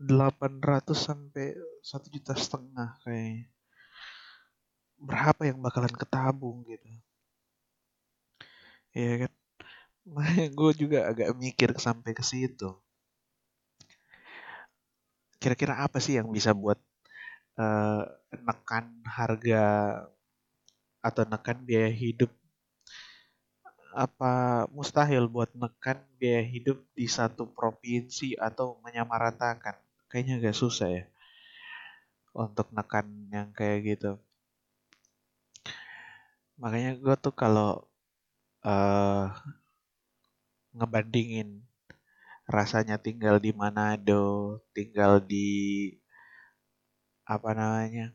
800 0.00 0.96
sampai 0.96 1.52
satu 1.84 2.08
juta 2.08 2.32
setengah 2.32 2.96
kayak 3.04 3.52
berapa 5.00 5.42
yang 5.48 5.58
bakalan 5.64 5.94
ketabung 5.96 6.62
gitu 6.68 6.86
ya 8.94 9.26
kan 9.26 9.32
gue 10.58 10.72
juga 10.76 10.98
agak 11.10 11.30
mikir 11.36 11.70
sampai 11.76 12.12
ke 12.12 12.24
situ 12.24 12.70
kira-kira 15.40 15.80
apa 15.80 15.98
sih 16.04 16.20
yang 16.20 16.28
bisa 16.28 16.52
buat 16.52 16.76
uh, 17.56 18.04
nekan 18.44 19.00
harga 19.08 19.64
atau 21.00 21.22
nekan 21.24 21.64
biaya 21.64 21.88
hidup 21.88 22.28
apa 23.90 24.66
mustahil 24.70 25.26
buat 25.26 25.50
menekan 25.50 25.98
biaya 26.18 26.46
hidup 26.46 26.78
di 26.94 27.10
satu 27.10 27.50
provinsi 27.50 28.38
atau 28.38 28.78
menyamaratakan? 28.86 29.74
Kayaknya 30.06 30.34
agak 30.42 30.56
susah 30.58 30.88
ya 30.90 31.04
untuk 32.34 32.70
nekan 32.70 33.06
yang 33.34 33.50
kayak 33.50 33.78
gitu. 33.98 34.12
Makanya 36.60 36.92
gue 37.00 37.14
tuh 37.24 37.32
kalau 37.32 37.88
uh, 38.68 39.32
ngebandingin 40.76 41.64
rasanya 42.44 43.00
tinggal 43.00 43.40
di 43.40 43.50
Manado 43.56 44.60
tinggal 44.76 45.24
di 45.24 45.48
apa 47.24 47.50
namanya 47.56 48.12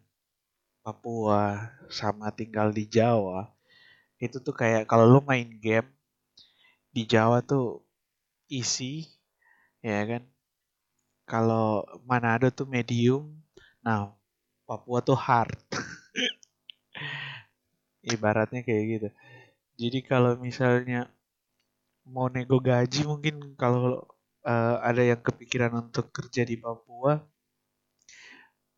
Papua 0.85 1.73
sama 1.89 2.29
tinggal 2.29 2.69
di 2.69 2.85
Jawa 2.85 3.49
itu 4.21 4.37
tuh 4.37 4.53
kayak 4.53 4.85
kalau 4.85 5.09
lu 5.09 5.19
main 5.25 5.49
game 5.57 5.89
di 6.93 7.03
Jawa 7.03 7.41
tuh 7.41 7.81
easy 8.47 9.09
ya 9.81 10.05
kan? 10.05 10.23
Kalau 11.25 11.81
Manado 12.05 12.53
tuh 12.53 12.69
medium 12.69 13.33
nah 13.81 14.13
Papua 14.69 15.01
tuh 15.01 15.17
hard 15.17 15.57
ibaratnya 18.05 18.61
kayak 18.67 18.83
gitu. 18.93 19.09
Jadi 19.75 19.99
kalau 20.05 20.37
misalnya 20.39 21.09
mau 22.07 22.29
nego 22.29 22.61
gaji 22.61 23.01
mungkin 23.09 23.57
kalau 23.57 24.05
uh, 24.45 24.75
ada 24.85 25.01
yang 25.01 25.21
kepikiran 25.21 25.73
untuk 25.73 26.13
kerja 26.13 26.45
di 26.45 26.55
Papua 26.61 27.17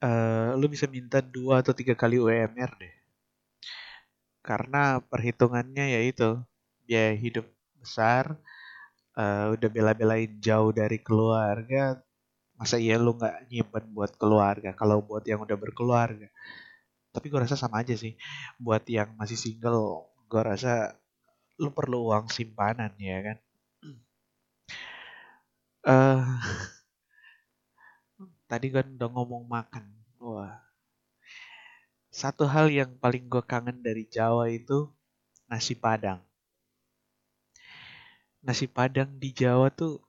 uh, 0.04 0.50
lu 0.60 0.66
bisa 0.72 0.88
minta 0.90 1.20
dua 1.20 1.62
atau 1.62 1.74
tiga 1.76 1.94
kali 1.94 2.18
UMR 2.18 2.72
deh. 2.82 2.94
Karena 4.42 5.04
perhitungannya 5.04 6.00
yaitu 6.00 6.40
biaya 6.88 7.14
hidup 7.20 7.46
besar 7.76 8.40
uh, 9.20 9.52
udah 9.54 9.70
bela-belain 9.70 10.40
jauh 10.40 10.72
dari 10.72 10.98
keluarga 11.04 12.00
masa 12.58 12.82
iya 12.82 12.98
lu 12.98 13.14
nggak 13.14 13.52
nyimpen 13.54 13.86
buat 13.94 14.18
keluarga? 14.18 14.74
Kalau 14.74 15.04
buat 15.06 15.24
yang 15.30 15.44
udah 15.46 15.58
berkeluarga 15.60 16.32
tapi 17.18 17.34
gue 17.34 17.42
rasa 17.42 17.58
sama 17.58 17.82
aja 17.82 17.98
sih. 17.98 18.14
Buat 18.62 18.86
yang 18.86 19.18
masih 19.18 19.34
single 19.34 20.06
gue 20.30 20.38
rasa 20.38 20.94
lu 21.58 21.74
perlu 21.74 22.14
uang 22.14 22.30
simpanan 22.30 22.94
ya 23.02 23.18
kan? 23.26 23.38
Uh, 25.82 26.22
tadi 28.52 28.70
kan 28.70 28.86
udah 28.86 29.10
ngomong 29.10 29.50
makan. 29.50 29.90
Wah. 30.22 30.62
Satu 32.14 32.46
hal 32.46 32.70
yang 32.70 32.94
paling 33.02 33.26
gue 33.26 33.42
kangen 33.42 33.82
dari 33.82 34.06
Jawa 34.06 34.54
itu 34.54 34.94
nasi 35.50 35.74
padang. 35.74 36.22
Nasi 38.46 38.70
padang 38.70 39.18
di 39.18 39.34
Jawa 39.34 39.74
tuh 39.74 40.06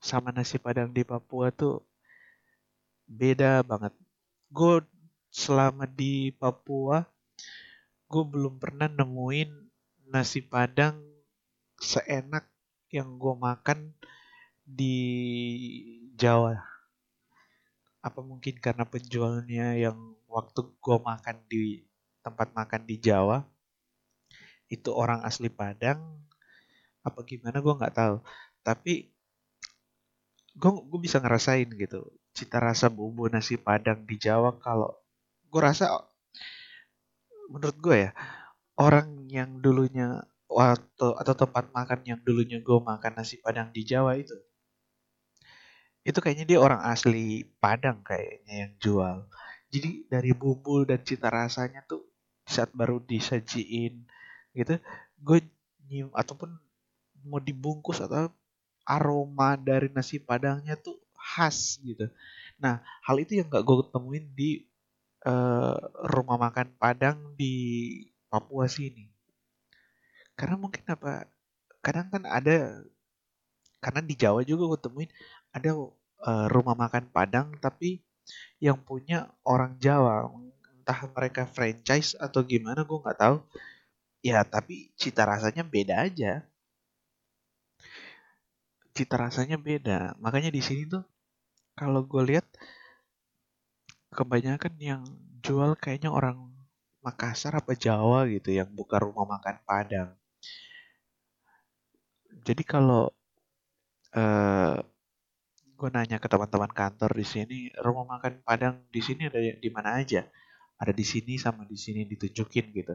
sama 0.00 0.32
nasi 0.32 0.56
padang 0.56 0.88
di 0.88 1.04
Papua 1.04 1.52
tuh 1.52 1.84
beda 3.04 3.60
banget. 3.60 3.92
Gue 4.48 4.80
selama 5.30 5.86
di 5.86 6.34
Papua 6.34 7.06
gue 8.10 8.24
belum 8.26 8.58
pernah 8.58 8.90
nemuin 8.90 9.50
nasi 10.10 10.42
padang 10.42 10.98
seenak 11.78 12.50
yang 12.90 13.16
gue 13.22 13.34
makan 13.38 13.94
di 14.66 14.98
Jawa. 16.18 16.58
Apa 18.02 18.20
mungkin 18.20 18.58
karena 18.58 18.82
penjualnya 18.82 19.78
yang 19.78 20.18
waktu 20.26 20.66
gue 20.74 20.98
makan 20.98 21.36
di 21.46 21.86
tempat 22.26 22.50
makan 22.52 22.82
di 22.84 22.98
Jawa 22.98 23.46
itu 24.70 24.90
orang 24.94 25.22
asli 25.26 25.50
Padang 25.50 25.98
apa 27.06 27.22
gimana 27.22 27.62
gue 27.62 27.74
nggak 27.78 27.94
tahu. 27.94 28.16
Tapi 28.66 29.08
gue 30.58 30.70
gue 30.90 31.00
bisa 31.00 31.22
ngerasain 31.22 31.70
gitu 31.70 32.10
cita 32.34 32.58
rasa 32.58 32.90
bumbu 32.92 33.30
nasi 33.30 33.54
Padang 33.54 34.02
di 34.02 34.18
Jawa 34.18 34.58
kalau 34.58 34.99
gue 35.50 35.60
rasa 35.60 35.90
menurut 37.50 37.76
gue 37.82 37.96
ya 38.08 38.10
orang 38.78 39.26
yang 39.26 39.58
dulunya 39.58 40.22
waktu 40.46 41.08
atau 41.18 41.34
tempat 41.34 41.74
makan 41.74 42.00
yang 42.06 42.20
dulunya 42.22 42.62
gue 42.62 42.78
makan 42.78 43.18
nasi 43.18 43.42
padang 43.42 43.74
di 43.74 43.82
Jawa 43.82 44.14
itu 44.18 44.34
itu 46.00 46.18
kayaknya 46.18 46.46
dia 46.48 46.58
orang 46.58 46.80
asli 46.88 47.44
Padang 47.60 48.00
kayaknya 48.00 48.54
yang 48.66 48.72
jual. 48.80 49.16
Jadi 49.70 50.08
dari 50.08 50.32
bumbu 50.32 50.82
dan 50.88 51.04
cita 51.04 51.28
rasanya 51.28 51.84
tuh 51.86 52.02
saat 52.48 52.72
baru 52.74 52.98
disajiin 53.04 54.02
gitu 54.50 54.74
gue 55.22 55.38
nyium 55.86 56.10
ataupun 56.10 56.50
mau 57.22 57.38
dibungkus 57.38 58.02
atau 58.02 58.26
aroma 58.82 59.54
dari 59.54 59.86
nasi 59.94 60.18
padangnya 60.18 60.74
tuh 60.74 60.98
khas 61.14 61.78
gitu. 61.84 62.10
Nah 62.58 62.82
hal 63.06 63.22
itu 63.22 63.38
yang 63.38 63.46
gak 63.46 63.62
gue 63.62 63.86
temuin 63.94 64.26
di 64.34 64.66
uh, 65.26 65.76
rumah 66.12 66.38
makan 66.40 66.72
Padang 66.76 67.34
di 67.36 67.54
Papua 68.30 68.70
sini. 68.70 69.08
Karena 70.38 70.56
mungkin 70.56 70.84
apa? 70.88 71.26
Kadang 71.80 72.12
kan 72.12 72.22
ada 72.28 72.84
karena 73.80 74.00
di 74.04 74.14
Jawa 74.14 74.44
juga 74.44 74.76
gue 74.76 74.80
temuin 74.84 75.10
ada 75.56 75.72
uh, 75.72 76.46
rumah 76.52 76.76
makan 76.76 77.08
Padang 77.08 77.56
tapi 77.58 78.04
yang 78.60 78.76
punya 78.84 79.32
orang 79.42 79.80
Jawa 79.80 80.28
entah 80.76 81.00
mereka 81.16 81.48
franchise 81.48 82.12
atau 82.20 82.44
gimana 82.44 82.84
gue 82.84 82.98
nggak 83.00 83.18
tahu 83.18 83.40
ya 84.20 84.44
tapi 84.44 84.92
cita 85.00 85.24
rasanya 85.24 85.64
beda 85.64 86.04
aja 86.04 86.44
cita 88.92 89.16
rasanya 89.16 89.56
beda 89.56 90.12
makanya 90.20 90.52
di 90.52 90.60
sini 90.60 90.84
tuh 90.84 91.04
kalau 91.72 92.04
gue 92.04 92.22
lihat 92.36 92.44
kebanyakan 94.10 94.74
yang 94.78 95.02
jual 95.40 95.74
kayaknya 95.78 96.10
orang 96.12 96.50
Makassar 97.00 97.56
apa 97.56 97.72
Jawa 97.72 98.28
gitu 98.28 98.52
yang 98.52 98.68
buka 98.68 99.00
rumah 99.00 99.24
makan 99.24 99.56
Padang. 99.64 100.12
Jadi 102.44 102.60
kalau 102.60 103.08
uh, 104.12 104.76
gue 105.56 105.88
nanya 105.88 106.20
ke 106.20 106.28
teman-teman 106.28 106.68
kantor 106.68 107.16
di 107.16 107.24
sini, 107.24 107.58
rumah 107.80 108.04
makan 108.04 108.44
Padang 108.44 108.84
di 108.92 109.00
sini 109.00 109.32
ada 109.32 109.40
di 109.40 109.70
mana 109.72 109.96
aja? 109.96 110.28
Ada 110.76 110.92
di 110.92 111.04
sini 111.08 111.40
sama 111.40 111.64
di 111.64 111.80
sini 111.80 112.04
ditunjukin 112.04 112.68
gitu. 112.76 112.94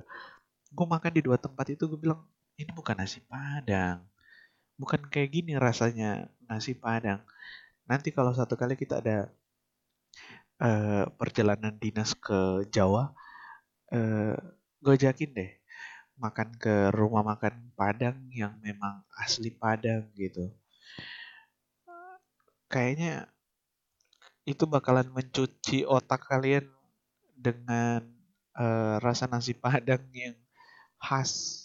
Gue 0.70 0.86
makan 0.86 1.10
di 1.10 1.22
dua 1.26 1.42
tempat 1.42 1.66
itu 1.74 1.90
gue 1.90 1.98
bilang 1.98 2.22
ini 2.62 2.70
bukan 2.78 3.02
nasi 3.02 3.26
Padang, 3.26 4.06
bukan 4.78 5.02
kayak 5.10 5.34
gini 5.34 5.58
rasanya 5.58 6.30
nasi 6.46 6.78
Padang. 6.78 7.26
Nanti 7.90 8.14
kalau 8.14 8.38
satu 8.38 8.54
kali 8.54 8.78
kita 8.78 9.02
ada 9.02 9.34
uh, 10.62 11.06
perjalanan 11.16 11.76
dinas 11.80 12.16
ke 12.16 12.68
Jawa, 12.72 13.12
uh, 13.92 14.36
gue 14.84 14.94
ajakin 14.94 15.32
deh 15.34 15.52
makan 16.16 16.56
ke 16.56 16.96
rumah 16.96 17.24
makan 17.24 17.76
Padang 17.76 18.32
yang 18.32 18.56
memang 18.64 19.04
asli 19.20 19.52
Padang 19.52 20.08
gitu. 20.16 20.48
Kayaknya 22.72 23.28
itu 24.48 24.64
bakalan 24.70 25.10
mencuci 25.12 25.84
otak 25.84 26.30
kalian 26.30 26.70
dengan 27.36 28.06
uh, 28.56 28.98
rasa 29.04 29.28
nasi 29.28 29.52
Padang 29.52 30.02
yang 30.16 30.38
khas. 31.02 31.62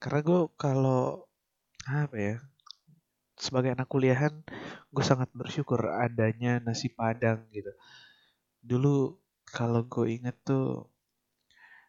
Karena 0.00 0.20
gue 0.24 0.40
kalau 0.56 1.28
apa 1.86 2.16
ya 2.16 2.36
sebagai 3.42 3.74
anak 3.74 3.90
kuliahan 3.90 4.30
gue 4.94 5.04
sangat 5.04 5.26
bersyukur 5.34 5.82
adanya 5.90 6.62
nasi 6.62 6.86
padang 6.86 7.42
gitu. 7.50 7.74
Dulu 8.62 9.18
kalau 9.42 9.82
gue 9.82 10.22
inget 10.22 10.38
tuh 10.46 10.86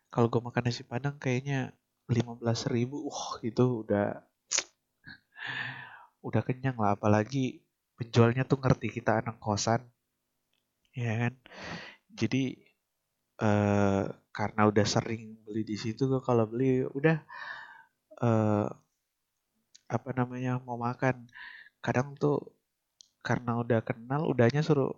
kalau 0.10 0.34
gue 0.34 0.42
makan 0.42 0.66
nasi 0.66 0.82
padang 0.82 1.22
kayaknya 1.22 1.78
belas 2.10 2.66
ribu 2.66 3.06
wah 3.06 3.38
itu 3.46 3.86
udah 3.86 4.26
udah 6.26 6.42
kenyang 6.42 6.78
lah. 6.82 6.98
Apalagi 6.98 7.62
penjualnya 8.02 8.50
tuh 8.50 8.58
ngerti 8.58 8.90
kita 8.90 9.22
anak 9.22 9.38
kosan 9.38 9.86
ya 10.98 11.30
kan? 11.30 11.34
Jadi 12.10 12.58
uh, 13.46 14.10
karena 14.34 14.62
udah 14.66 14.86
sering 14.90 15.38
beli 15.46 15.62
di 15.62 15.78
situ 15.78 16.10
gue 16.10 16.22
kalau 16.26 16.50
beli 16.50 16.82
udah 16.82 17.22
uh, 18.26 18.68
apa 19.98 20.10
namanya 20.20 20.52
mau 20.68 20.78
makan. 20.88 21.16
Kadang 21.86 22.08
tuh 22.18 22.38
karena 23.28 23.52
udah 23.64 23.80
kenal 23.90 24.22
udahnya 24.32 24.62
suruh 24.68 24.92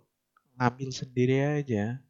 ngambil 0.58 0.90
sendiri 1.00 1.36
aja. 1.62 2.00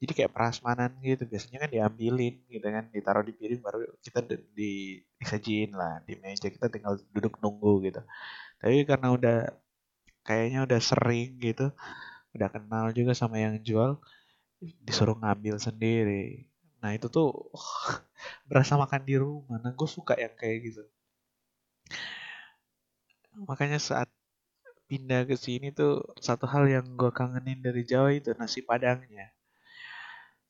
Jadi 0.00 0.12
kayak 0.16 0.32
prasmanan 0.36 0.92
gitu 1.00 1.24
biasanya 1.32 1.58
kan 1.66 1.70
diambilin 1.72 2.34
gitu 2.52 2.66
kan 2.76 2.84
ditaruh 2.92 3.24
di 3.24 3.32
piring 3.38 3.60
baru 3.64 3.78
kita 4.04 4.20
di 4.58 5.00
disajiin 5.20 5.72
lah 5.72 6.04
di 6.04 6.14
meja 6.20 6.48
kita 6.52 6.68
tinggal 6.74 7.00
duduk 7.14 7.40
nunggu 7.42 7.72
gitu. 7.88 8.00
Tapi 8.60 8.76
karena 8.90 9.08
udah 9.16 9.38
kayaknya 10.28 10.60
udah 10.68 10.80
sering 10.90 11.38
gitu 11.40 11.72
udah 12.36 12.48
kenal 12.52 12.86
juga 12.98 13.12
sama 13.16 13.36
yang 13.40 13.56
jual 13.64 13.96
disuruh 14.86 15.16
ngambil 15.22 15.56
sendiri. 15.60 16.48
Nah 16.82 16.92
itu 16.96 17.06
tuh 17.08 17.28
berasa 18.48 18.76
makan 18.82 19.02
di 19.08 19.16
rumah. 19.16 19.58
Nah 19.64 19.72
gue 19.72 19.88
suka 19.88 20.14
yang 20.20 20.34
kayak 20.36 20.58
gitu 20.72 20.84
makanya 23.44 23.76
saat 23.76 24.08
pindah 24.88 25.26
ke 25.28 25.36
sini 25.36 25.74
tuh 25.74 26.00
satu 26.22 26.46
hal 26.48 26.64
yang 26.70 26.86
gue 26.96 27.10
kangenin 27.10 27.60
dari 27.60 27.82
Jawa 27.84 28.14
itu 28.14 28.32
nasi 28.38 28.62
padangnya. 28.64 29.28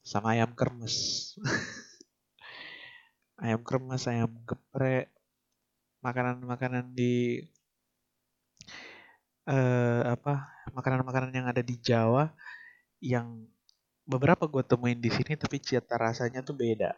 Sama 0.06 0.36
ayam 0.38 0.52
kermes. 0.54 0.96
Ayam 3.36 3.60
kremes 3.68 4.08
ayam 4.08 4.32
geprek 4.48 5.12
makanan-makanan 6.00 6.96
di 6.96 7.44
eh, 9.44 10.02
apa 10.08 10.48
makanan-makanan 10.72 11.32
yang 11.36 11.46
ada 11.52 11.60
di 11.60 11.76
Jawa 11.76 12.32
yang 13.04 13.44
beberapa 14.08 14.48
gue 14.48 14.62
temuin 14.64 14.96
di 15.02 15.10
sini 15.12 15.36
tapi 15.36 15.60
cita 15.60 16.00
rasanya 16.00 16.40
tuh 16.40 16.56
beda. 16.56 16.96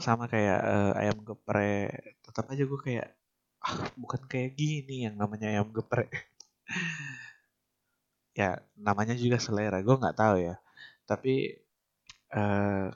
Sama 0.00 0.24
kayak 0.32 0.60
uh, 0.64 0.92
ayam 1.00 1.18
geprek 1.28 2.18
tetap 2.24 2.44
aja 2.50 2.62
gue 2.64 2.80
kayak 2.86 3.17
ah, 3.64 3.90
bukan 3.98 4.22
kayak 4.30 4.54
gini 4.58 5.06
yang 5.06 5.14
namanya 5.18 5.50
ayam 5.52 5.68
geprek. 5.74 6.10
Ya 8.38 8.62
namanya 8.78 9.14
juga 9.18 9.42
selera 9.42 9.82
gue 9.82 9.96
nggak 9.98 10.18
tahu 10.18 10.36
ya. 10.38 10.56
Tapi 11.08 11.58
uh, 12.34 12.86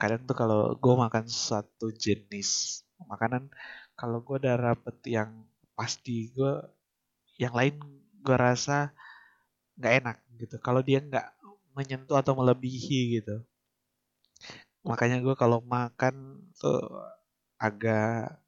kadang 0.00 0.22
tuh 0.28 0.36
kalau 0.36 0.60
gue 0.76 0.94
makan 0.96 1.26
satu 1.28 1.92
jenis 1.92 2.80
makanan 3.08 3.48
kalau 3.96 4.20
gue 4.24 4.36
udah 4.40 4.56
dapet 4.72 4.96
yang 5.08 5.44
pasti 5.76 6.32
gue 6.32 6.52
yang 7.36 7.52
lain 7.52 7.76
gue 8.24 8.36
rasa 8.36 8.92
nggak 9.76 9.94
enak 10.04 10.16
gitu. 10.40 10.56
Kalau 10.60 10.80
dia 10.80 11.00
nggak 11.04 11.28
menyentuh 11.76 12.16
atau 12.16 12.32
melebihi 12.32 13.20
gitu. 13.20 13.44
Makanya 14.86 15.20
gue 15.20 15.34
kalau 15.36 15.60
makan 15.60 16.46
tuh 16.56 16.80
agak 17.60 18.45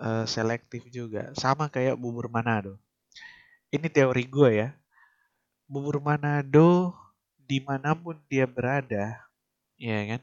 uh, 0.00 0.24
selektif 0.28 0.86
juga. 0.88 1.32
Sama 1.36 1.68
kayak 1.68 1.96
bubur 2.00 2.28
Manado. 2.32 2.80
Ini 3.72 3.88
teori 3.90 4.24
gue 4.26 4.50
ya. 4.64 4.68
Bubur 5.66 5.98
Manado 5.98 6.94
di 7.36 7.62
mana 7.62 7.94
pun 7.94 8.18
dia 8.30 8.46
berada 8.46 9.20
ya 9.76 9.98
kan? 10.16 10.22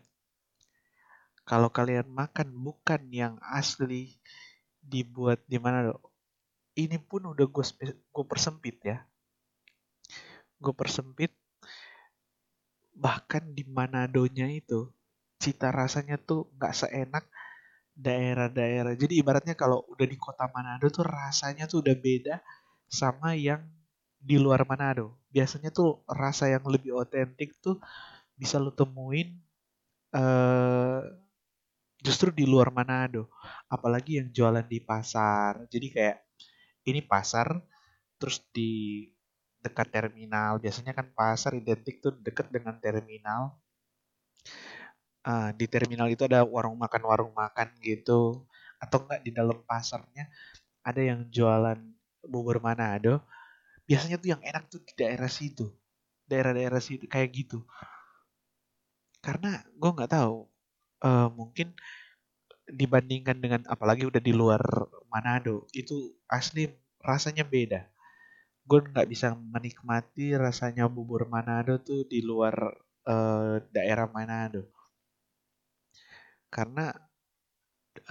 Kalau 1.43 1.67
kalian 1.67 2.07
makan 2.07 2.55
bukan 2.55 3.01
yang 3.11 3.35
asli 3.43 4.15
dibuat 4.79 5.43
di 5.47 5.59
Manado 5.59 6.13
ini 6.73 6.97
pun 6.97 7.29
udah 7.29 7.45
gue 7.45 7.65
gue 7.85 8.25
persempit 8.25 8.77
ya. 8.81 9.05
Gue 10.57 10.73
persempit 10.73 11.29
bahkan 12.93 13.41
di 13.41 13.65
Manadonya 13.65 14.49
itu 14.49 14.89
cita 15.41 15.73
rasanya 15.73 16.15
tuh 16.21 16.47
nggak 16.55 16.73
seenak 16.77 17.25
daerah-daerah. 17.93 18.97
Jadi 18.97 19.21
ibaratnya 19.21 19.53
kalau 19.53 19.85
udah 19.89 20.07
di 20.09 20.17
kota 20.17 20.49
Manado 20.49 20.89
tuh 20.89 21.05
rasanya 21.05 21.69
tuh 21.69 21.85
udah 21.85 21.95
beda 21.97 22.35
sama 22.89 23.37
yang 23.37 23.61
di 24.17 24.41
luar 24.41 24.65
Manado. 24.65 25.17
Biasanya 25.29 25.69
tuh 25.69 26.01
rasa 26.09 26.49
yang 26.49 26.65
lebih 26.65 26.97
otentik 26.97 27.57
tuh 27.61 27.77
bisa 28.33 28.57
lo 28.57 28.73
temuin 28.73 29.37
uh, 30.17 31.05
justru 32.01 32.33
di 32.33 32.49
luar 32.49 32.73
Manado. 32.73 33.29
Apalagi 33.69 34.21
yang 34.21 34.29
jualan 34.33 34.65
di 34.65 34.81
pasar. 34.81 35.69
Jadi 35.69 35.87
kayak 35.93 36.17
ini 36.89 37.01
pasar 37.05 37.61
terus 38.17 38.41
di 38.49 39.05
dekat 39.61 39.93
terminal. 39.93 40.57
Biasanya 40.57 40.97
kan 40.97 41.13
pasar 41.13 41.53
identik 41.53 42.01
tuh 42.01 42.17
dekat 42.17 42.49
dengan 42.49 42.75
terminal 42.81 43.53
uh, 45.23 45.49
di 45.55 45.65
terminal 45.71 46.07
itu 46.11 46.27
ada 46.27 46.43
warung 46.43 46.77
makan 46.77 47.03
warung 47.07 47.33
makan 47.33 47.71
gitu. 47.79 48.43
Atau 48.79 49.07
enggak 49.07 49.21
di 49.23 49.31
dalam 49.31 49.59
pasarnya 49.63 50.27
ada 50.83 50.99
yang 50.99 51.27
jualan 51.31 51.79
bubur 52.23 52.59
Manado 52.59 53.23
biasanya 53.83 54.19
tuh 54.19 54.29
yang 54.35 54.43
enak 54.43 54.67
tuh 54.67 54.83
di 54.83 54.93
daerah 54.95 55.31
situ. 55.31 55.71
Daerah-daerah 56.27 56.79
situ 56.83 57.07
kayak 57.07 57.29
gitu. 57.31 57.63
Karena 59.23 59.63
gue 59.71 59.91
nggak 59.95 60.11
tahu 60.11 60.47
uh, 61.03 61.29
mungkin 61.31 61.71
dibandingkan 62.63 63.39
dengan 63.43 63.61
apalagi 63.67 64.07
udah 64.07 64.23
di 64.23 64.31
luar 64.35 64.63
Manado 65.11 65.67
itu 65.75 66.15
asli 66.27 66.67
rasanya 66.99 67.47
beda. 67.47 67.87
Gue 68.63 68.79
nggak 68.83 69.07
bisa 69.07 69.35
menikmati 69.35 70.35
rasanya 70.35 70.87
bubur 70.91 71.27
Manado 71.27 71.79
tuh 71.79 72.07
di 72.07 72.23
luar 72.23 72.55
uh, 73.07 73.59
daerah 73.71 74.07
Manado 74.11 74.82
karena 76.53 76.93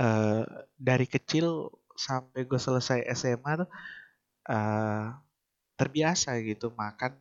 uh, 0.02 0.42
dari 0.74 1.06
kecil 1.06 1.70
sampai 1.94 2.42
gue 2.42 2.58
selesai 2.58 3.06
SMA 3.14 3.62
tuh 3.62 3.70
uh, 4.50 5.14
terbiasa 5.78 6.34
gitu 6.42 6.74
makan 6.74 7.14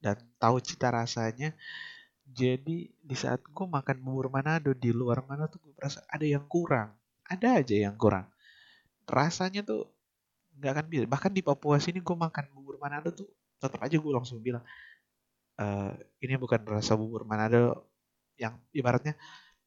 dan 0.00 0.16
tahu 0.40 0.56
cita 0.64 0.88
rasanya 0.88 1.52
jadi 2.32 2.88
di 2.88 3.16
saat 3.16 3.44
gue 3.44 3.66
makan 3.68 4.00
bubur 4.00 4.32
Manado 4.32 4.72
di 4.72 4.88
luar 4.88 5.20
mana 5.28 5.44
tuh 5.52 5.60
gue 5.68 5.72
merasa 5.76 6.00
ada 6.08 6.24
yang 6.24 6.48
kurang. 6.48 6.96
Ada 7.28 7.60
aja 7.60 7.76
yang 7.76 7.96
kurang. 8.00 8.24
Rasanya 9.04 9.60
tuh 9.60 9.92
nggak 10.56 10.72
akan 10.72 10.86
bisa. 10.88 11.04
Bahkan 11.04 11.32
di 11.36 11.44
Papua 11.44 11.76
sini 11.76 12.00
gue 12.00 12.16
makan 12.16 12.48
bubur 12.56 12.80
Manado 12.80 13.12
tuh 13.12 13.28
tetap 13.60 13.78
aja 13.84 13.94
gue 13.94 14.12
langsung 14.12 14.40
bilang 14.42 14.64
e, 15.60 15.66
ini 16.24 16.34
bukan 16.40 16.64
rasa 16.66 16.96
bubur 16.96 17.28
Manado 17.28 17.86
yang 18.40 18.56
ibaratnya 18.72 19.14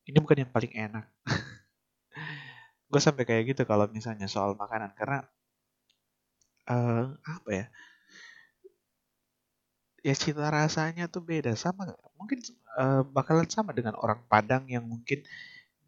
ini 0.05 0.17
bukan 0.21 0.45
yang 0.45 0.51
paling 0.53 0.73
enak. 0.73 1.05
gue 2.91 3.01
sampai 3.01 3.25
kayak 3.25 3.43
gitu 3.55 3.61
kalau 3.65 3.89
misalnya 3.89 4.29
soal 4.29 4.53
makanan 4.53 4.93
karena 4.93 5.25
uh, 6.69 7.17
apa 7.25 7.49
ya? 7.49 7.65
Ya 10.05 10.13
cita 10.13 10.53
rasanya 10.53 11.09
tuh 11.09 11.25
beda. 11.25 11.57
Sama 11.57 11.89
mungkin 12.13 12.45
uh, 12.77 13.01
bakalan 13.09 13.49
sama 13.49 13.73
dengan 13.73 13.97
orang 13.97 14.21
Padang 14.29 14.69
yang 14.69 14.85
mungkin 14.85 15.25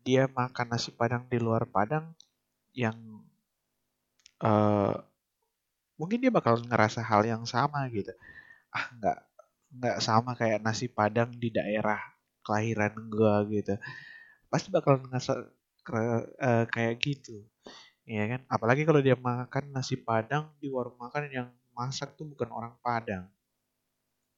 dia 0.02 0.26
makan 0.26 0.74
nasi 0.74 0.90
Padang 0.90 1.30
di 1.30 1.38
luar 1.38 1.70
Padang 1.70 2.18
yang 2.74 2.98
uh, 4.42 4.98
mungkin 6.02 6.18
dia 6.18 6.34
bakal 6.34 6.58
ngerasa 6.66 7.06
hal 7.06 7.22
yang 7.30 7.46
sama 7.46 7.86
gitu. 7.94 8.10
Ah 8.74 8.90
nggak 8.98 9.18
nggak 9.78 9.98
sama 10.02 10.34
kayak 10.34 10.66
nasi 10.66 10.90
Padang 10.90 11.30
di 11.38 11.54
daerah 11.54 12.17
kelahiran 12.48 12.96
gua 13.12 13.44
gitu. 13.52 13.76
Pasti 14.48 14.72
bakal 14.72 15.04
ngerasa 15.04 15.52
uh, 15.92 16.64
kayak 16.72 16.96
gitu. 17.04 17.44
Ya 18.08 18.24
kan? 18.32 18.42
Apalagi 18.48 18.88
kalau 18.88 19.04
dia 19.04 19.20
makan 19.20 19.76
nasi 19.76 20.00
Padang 20.00 20.56
di 20.64 20.72
warung 20.72 20.96
makan 20.96 21.28
yang 21.28 21.48
masak 21.76 22.16
tuh 22.16 22.24
bukan 22.24 22.48
orang 22.56 22.74
Padang. 22.80 23.28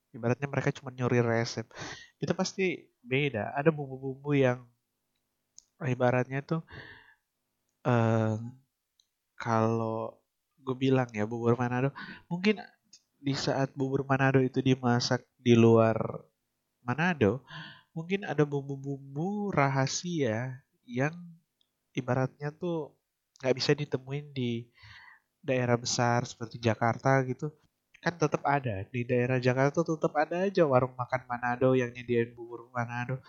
Ibaratnya 0.09 0.49
mereka 0.49 0.73
cuma 0.73 0.89
nyuri 0.89 1.21
resep. 1.21 1.69
Itu 2.17 2.33
pasti 2.33 2.89
beda. 3.05 3.53
Ada 3.53 3.69
bumbu-bumbu 3.69 4.33
yang 4.33 4.65
ibaratnya 5.85 6.43
tuh 6.43 6.61
uh, 7.87 8.35
kalau 9.39 10.19
gue 10.59 10.75
bilang 10.75 11.07
ya 11.15 11.23
bubur 11.23 11.55
Manado 11.55 11.95
mungkin 12.27 12.59
di 13.19 13.31
saat 13.31 13.71
bubur 13.71 14.03
Manado 14.03 14.43
itu 14.43 14.59
dimasak 14.59 15.23
di 15.39 15.55
luar 15.55 15.95
Manado 16.83 17.47
mungkin 17.99 18.23
ada 18.23 18.47
bumbu-bumbu 18.47 19.51
rahasia 19.51 20.63
yang 20.87 21.11
ibaratnya 21.91 22.47
tuh 22.55 22.95
nggak 23.43 23.55
bisa 23.59 23.75
ditemuin 23.75 24.31
di 24.31 24.71
daerah 25.43 25.75
besar 25.75 26.23
seperti 26.23 26.63
Jakarta 26.63 27.19
gitu. 27.27 27.51
Kan 27.99 28.15
tetap 28.15 28.39
ada 28.47 28.87
di 28.87 29.03
daerah 29.03 29.35
Jakarta 29.43 29.83
tuh 29.83 29.99
tetap 29.99 30.15
ada 30.15 30.47
aja 30.47 30.63
warung 30.63 30.95
makan 30.95 31.27
Manado 31.27 31.75
yang 31.75 31.91
nyediain 31.91 32.31
bubur 32.31 32.71
Manado. 32.71 33.19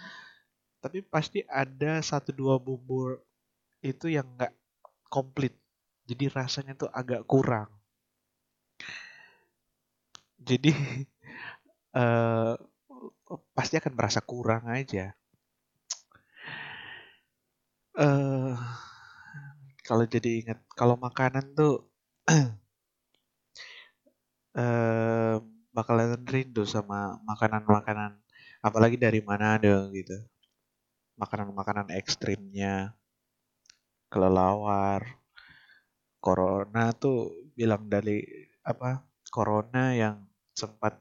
Tapi 0.78 1.02
pasti 1.02 1.42
ada 1.50 1.98
satu 1.98 2.30
dua 2.30 2.62
bubur 2.62 3.18
itu 3.83 4.06
yang 4.06 4.30
nggak 4.38 4.54
komplit. 5.11 5.59
Jadi 6.06 6.30
rasanya 6.30 6.78
tuh 6.78 6.90
agak 6.94 7.26
kurang. 7.26 7.70
Jadi 10.38 10.70
uh, 11.98 12.54
pasti 13.54 13.78
akan 13.78 13.92
merasa 13.94 14.20
kurang 14.24 14.66
aja. 14.66 15.14
Uh, 17.94 18.54
kalau 19.86 20.06
jadi 20.06 20.30
ingat 20.46 20.58
kalau 20.78 20.94
makanan 20.94 21.52
tuh 21.58 21.90
eh, 24.54 25.36
bakalan 25.74 26.22
rindu 26.26 26.62
sama 26.66 27.18
makanan-makanan 27.26 28.18
apalagi 28.62 28.96
dari 28.98 29.20
mana 29.22 29.58
ada 29.58 29.90
gitu. 29.90 30.16
Makanan-makanan 31.18 31.92
ekstrimnya 31.98 32.94
kelelawar 34.10 35.02
corona 36.20 36.92
tuh 36.94 37.32
bilang 37.56 37.86
dari 37.88 38.22
apa 38.66 39.02
corona 39.30 39.94
yang 39.96 40.26
sempat 40.54 40.98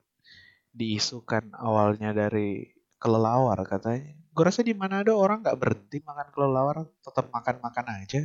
diisukan 0.73 1.53
awalnya 1.58 2.13
dari 2.13 2.69
kelelawar 3.01 3.63
katanya 3.65 4.15
gue 4.29 4.43
rasa 4.45 4.62
di 4.62 4.75
mana 4.77 5.01
ada 5.03 5.15
orang 5.15 5.41
nggak 5.41 5.60
berhenti 5.60 5.97
makan 6.05 6.27
kelelawar 6.32 6.88
tetap 7.01 7.27
makan 7.34 7.58
makan 7.60 7.86
aja 8.03 8.21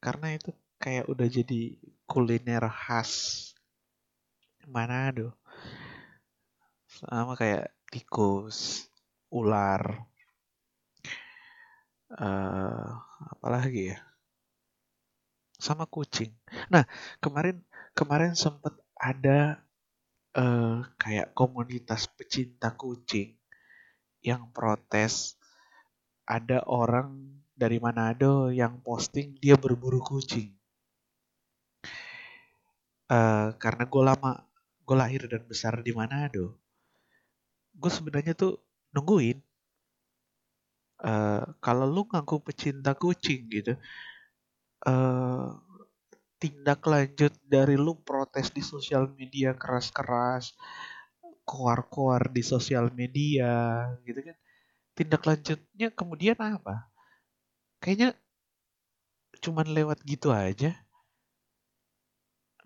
karena 0.00 0.36
itu 0.38 0.50
kayak 0.80 1.08
udah 1.10 1.26
jadi 1.26 1.76
kuliner 2.06 2.64
khas 2.70 3.42
Manado. 4.66 5.30
Sama 6.90 7.38
kayak 7.38 7.70
tikus, 7.86 8.90
ular. 9.30 10.02
uh, 12.14 12.86
apalagi 13.34 13.90
ya 13.94 13.98
sama 15.58 15.88
kucing 15.90 16.30
nah 16.70 16.86
kemarin 17.18 17.64
kemarin 17.96 18.36
sempat 18.38 18.76
ada 18.94 19.58
uh, 20.36 20.84
kayak 21.00 21.32
komunitas 21.32 22.06
pecinta 22.12 22.76
kucing 22.76 23.34
yang 24.20 24.52
protes 24.52 25.40
ada 26.28 26.62
orang 26.68 27.40
dari 27.56 27.80
Manado 27.80 28.52
yang 28.52 28.78
posting 28.84 29.38
dia 29.40 29.56
berburu 29.56 30.02
kucing. 30.04 30.52
Uh, 33.06 33.54
karena 33.62 33.86
gue 33.86 34.02
lama 34.02 34.32
gue 34.86 34.96
lahir 34.98 35.22
dan 35.30 35.42
besar 35.46 35.78
di 35.78 35.94
Manado 35.94 36.58
gue 37.76 37.92
sebenarnya 37.92 38.32
tuh 38.32 38.56
nungguin 38.96 39.36
uh, 41.04 41.44
kalau 41.60 41.84
lu 41.84 42.08
ngaku 42.08 42.40
pecinta 42.40 42.96
kucing 42.96 43.44
gitu 43.52 43.76
uh, 44.88 45.52
tindak 46.36 46.84
lanjut 46.84 47.32
dari 47.46 47.76
lu 47.80 47.96
protes 48.04 48.52
di 48.52 48.60
sosial 48.60 49.08
media 49.16 49.56
keras-keras 49.56 50.52
koar-koar 51.46 52.28
di 52.32 52.42
sosial 52.44 52.92
media 52.92 53.86
gitu 54.04 54.20
kan 54.20 54.36
tindak 54.96 55.22
lanjutnya 55.24 55.88
kemudian 55.94 56.38
apa 56.40 56.90
kayaknya 57.80 58.16
cuman 59.40 59.66
lewat 59.70 59.98
gitu 60.04 60.32
aja 60.32 60.74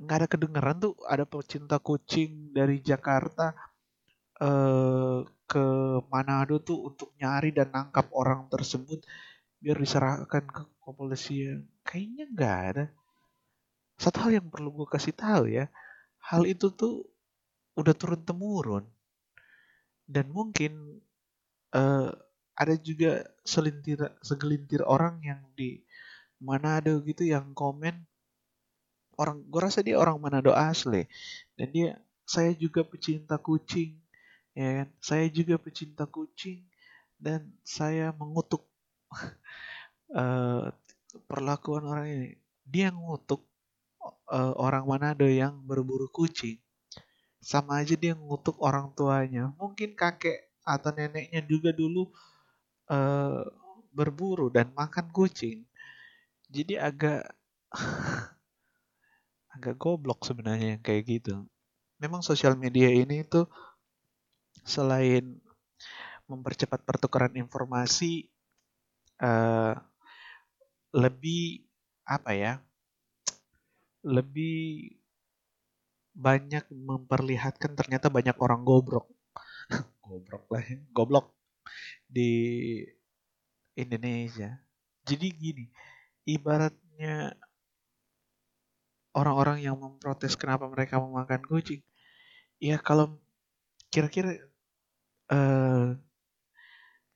nggak 0.00 0.16
ada 0.24 0.28
kedengeran 0.32 0.76
tuh 0.80 0.94
ada 1.04 1.28
pecinta 1.28 1.76
kucing 1.76 2.56
dari 2.56 2.80
Jakarta 2.80 3.70
Eh, 4.40 5.20
ke 5.44 5.64
Manado 6.08 6.56
tuh 6.64 6.88
untuk 6.88 7.12
nyari 7.20 7.52
dan 7.52 7.68
nangkap 7.76 8.08
orang 8.16 8.48
tersebut 8.48 9.04
biar 9.60 9.76
diserahkan 9.76 10.44
ke 10.48 10.62
kepolisian. 10.80 11.68
Kayaknya 11.84 12.24
nggak 12.32 12.56
ada. 12.72 12.84
Satu 14.00 14.24
hal 14.24 14.40
yang 14.40 14.48
perlu 14.48 14.72
gue 14.72 14.88
kasih 14.88 15.12
tahu 15.12 15.44
ya, 15.52 15.68
hal 16.24 16.48
itu 16.48 16.72
tuh 16.72 17.04
udah 17.76 17.92
turun 17.92 18.24
temurun 18.24 18.84
dan 20.08 20.26
mungkin 20.32 21.04
uh, 21.76 22.10
ada 22.56 22.74
juga 22.80 23.24
selintir 23.46 24.00
segelintir 24.20 24.82
orang 24.82 25.20
yang 25.22 25.40
di 25.54 25.80
Manado 26.40 27.04
gitu 27.04 27.28
yang 27.28 27.52
komen 27.52 27.94
orang 29.20 29.44
gue 29.46 29.60
rasa 29.60 29.84
dia 29.84 30.00
orang 30.00 30.16
Manado 30.18 30.50
asli 30.56 31.04
dan 31.54 31.68
dia 31.70 32.00
saya 32.24 32.56
juga 32.56 32.82
pecinta 32.82 33.38
kucing 33.38 34.00
ya 34.54 34.82
kan? 34.82 34.88
Saya 35.00 35.26
juga 35.30 35.56
pecinta 35.56 36.04
kucing 36.06 36.66
dan 37.20 37.46
saya 37.62 38.10
mengutuk 38.16 38.64
uh, 40.14 40.70
perlakuan 41.30 41.84
orang 41.86 42.06
ini. 42.08 42.30
Dia 42.66 42.94
ngutuk 42.94 43.42
uh, 44.30 44.54
orang 44.58 44.84
Manado 44.86 45.26
yang 45.26 45.58
berburu 45.64 46.10
kucing. 46.10 46.58
Sama 47.40 47.80
aja 47.80 47.96
dia 47.96 48.12
ngutuk 48.12 48.60
orang 48.60 48.92
tuanya. 48.92 49.50
Mungkin 49.56 49.96
kakek 49.96 50.50
atau 50.60 50.92
neneknya 50.92 51.40
juga 51.46 51.72
dulu 51.72 52.12
uh, 52.92 53.42
berburu 53.90 54.52
dan 54.52 54.70
makan 54.76 55.08
kucing. 55.10 55.64
Jadi 56.50 56.76
agak 56.76 57.26
agak 59.54 59.74
goblok 59.78 60.22
sebenarnya 60.22 60.76
yang 60.78 60.82
kayak 60.82 61.04
gitu. 61.08 61.46
Memang 62.00 62.20
sosial 62.24 62.56
media 62.56 62.88
ini 62.88 63.26
tuh 63.26 63.48
selain 64.64 65.40
mempercepat 66.30 66.86
pertukaran 66.86 67.34
informasi 67.34 68.30
uh, 69.18 69.74
lebih 70.94 71.66
apa 72.06 72.34
ya 72.34 72.52
lebih 74.04 74.94
banyak 76.16 76.66
memperlihatkan 76.72 77.76
ternyata 77.78 78.10
banyak 78.10 78.36
orang 78.40 78.66
goblok. 78.66 79.08
Goblok 80.04 80.44
lah 80.50 80.62
ya. 80.66 80.78
goblok. 80.90 81.26
Di 82.10 82.30
Indonesia. 83.78 84.58
Jadi 85.06 85.26
gini 85.30 85.64
ibaratnya 86.26 87.34
orang-orang 89.16 89.64
yang 89.64 89.76
memprotes 89.78 90.38
kenapa 90.38 90.70
mereka 90.70 91.02
memakan 91.02 91.42
kucing 91.42 91.82
ya 92.62 92.78
kalau 92.78 93.18
kira-kira 93.90 94.38
uh, 95.32 95.98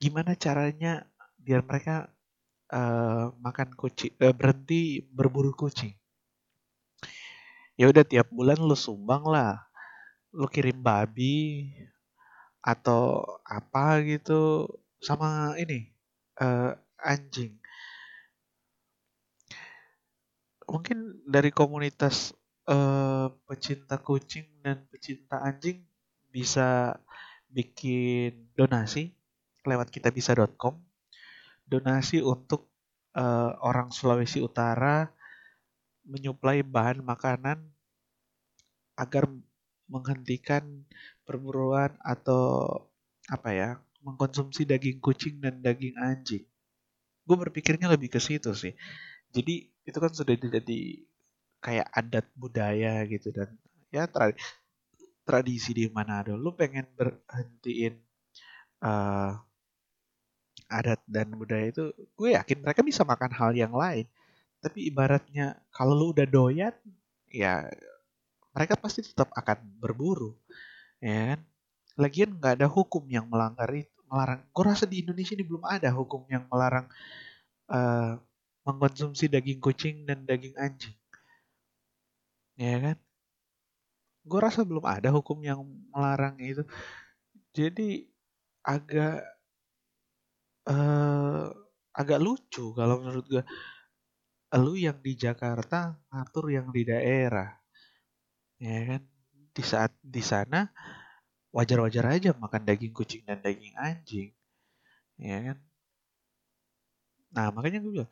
gimana 0.03 0.35
caranya 0.35 1.07
biar 1.39 1.63
mereka 1.63 2.11
uh, 2.75 3.31
makan 3.39 3.71
kucing 3.79 4.11
uh, 4.19 4.35
berhenti 4.35 5.05
berburu 5.07 5.55
kucing 5.55 5.95
ya 7.75 7.91
udah 7.91 8.05
tiap 8.07 8.31
bulan 8.31 8.59
lu 8.59 8.77
sumbang 8.79 9.25
lah. 9.27 9.59
Lu 10.35 10.51
kirim 10.51 10.83
babi 10.83 11.71
atau 12.65 13.23
apa 13.45 14.01
gitu 14.03 14.67
sama 14.99 15.55
ini 15.61 15.93
uh, 16.41 16.75
anjing. 16.99 17.55
Mungkin 20.65 21.23
dari 21.29 21.53
komunitas 21.53 22.33
uh, 22.67 23.29
pecinta 23.45 24.01
kucing 24.01 24.49
dan 24.65 24.89
pecinta 24.89 25.45
anjing 25.45 25.85
bisa 26.33 26.99
bikin 27.53 28.51
donasi 28.59 29.15
lewat 29.63 29.93
kitabisa.com 29.93 30.75
donasi 31.65 32.21
untuk 32.21 32.69
uh, 33.17 33.57
orang 33.65 33.95
Sulawesi 33.95 34.45
Utara 34.45 35.09
menyuplai 36.05 36.61
bahan 36.65 37.01
makanan 37.01 37.59
agar 38.95 39.27
menghentikan 39.91 40.87
perburuan 41.27 41.97
atau 42.01 42.71
apa 43.29 43.51
ya 43.53 43.71
mengkonsumsi 44.05 44.69
daging 44.69 45.01
kucing 45.01 45.41
dan 45.41 45.65
daging 45.65 45.97
anjing. 45.97 46.45
Gue 47.25 47.37
berpikirnya 47.41 47.89
lebih 47.89 48.13
ke 48.13 48.21
situ 48.21 48.53
sih. 48.53 48.77
Jadi 49.33 49.73
itu 49.85 49.99
kan 49.99 50.13
sudah 50.13 50.37
jadi 50.37 50.81
kayak 51.65 51.89
adat 51.97 52.27
budaya 52.37 53.01
gitu 53.09 53.33
dan 53.33 53.57
ya 53.89 54.05
tradisi 55.25 55.73
di 55.73 55.89
Manado, 55.89 56.37
lu 56.37 56.53
pengen 56.53 56.85
berhentiin 56.93 57.97
uh, 58.85 59.33
adat 60.69 61.01
dan 61.09 61.33
budaya 61.33 61.73
itu, 61.73 61.85
gue 62.13 62.37
yakin 62.37 62.61
mereka 62.61 62.85
bisa 62.85 63.03
makan 63.09 63.33
hal 63.33 63.57
yang 63.57 63.73
lain. 63.73 64.05
Tapi 64.65 64.89
ibaratnya 64.89 65.61
kalau 65.69 65.93
lu 65.93 66.07
udah 66.17 66.25
doyan, 66.25 66.73
ya 67.29 67.69
mereka 68.57 68.81
pasti 68.81 69.05
tetap 69.05 69.29
akan 69.37 69.59
berburu, 69.77 70.33
ya 71.05 71.37
kan? 71.37 71.41
Lagian 72.01 72.41
nggak 72.41 72.65
ada 72.65 72.69
hukum 72.73 73.05
yang 73.13 73.29
melanggar 73.29 73.69
itu, 73.77 73.93
melarang. 74.09 74.41
Gue 74.51 74.65
rasa 74.65 74.89
di 74.89 75.05
Indonesia 75.05 75.37
ini 75.37 75.45
belum 75.45 75.65
ada 75.69 75.93
hukum 75.93 76.25
yang 76.33 76.49
melarang 76.49 76.89
uh, 77.69 78.17
mengkonsumsi 78.65 79.29
daging 79.29 79.61
kucing 79.61 80.09
dan 80.09 80.25
daging 80.25 80.57
anjing, 80.57 80.97
ya 82.57 82.81
kan? 82.81 82.97
gue 84.25 84.41
rasa 84.41 84.65
belum 84.65 84.85
ada 84.89 85.13
hukum 85.13 85.39
yang 85.45 85.61
melarang 85.93 86.41
itu 86.41 86.65
jadi 87.53 88.09
agak 88.65 89.21
uh, 90.65 91.53
agak 91.93 92.19
lucu 92.25 92.73
kalau 92.73 93.05
menurut 93.05 93.25
gue 93.29 93.45
lu 94.59 94.79
yang 94.79 94.99
di 95.03 95.19
Jakarta 95.19 95.99
ngatur 96.11 96.47
yang 96.55 96.69
di 96.71 96.83
daerah. 96.87 97.51
Ya 98.59 98.79
kan? 98.97 99.03
Di 99.55 99.63
saat 99.63 99.93
di 100.03 100.23
sana 100.23 100.67
wajar-wajar 101.55 102.19
aja 102.19 102.31
makan 102.35 102.67
daging 102.67 102.95
kucing 102.95 103.23
dan 103.27 103.39
daging 103.43 103.75
anjing. 103.79 104.31
Ya 105.19 105.39
kan? 105.53 105.59
Nah 107.35 107.51
makanya 107.51 107.83
gue 107.83 107.93
bilang 108.03 108.11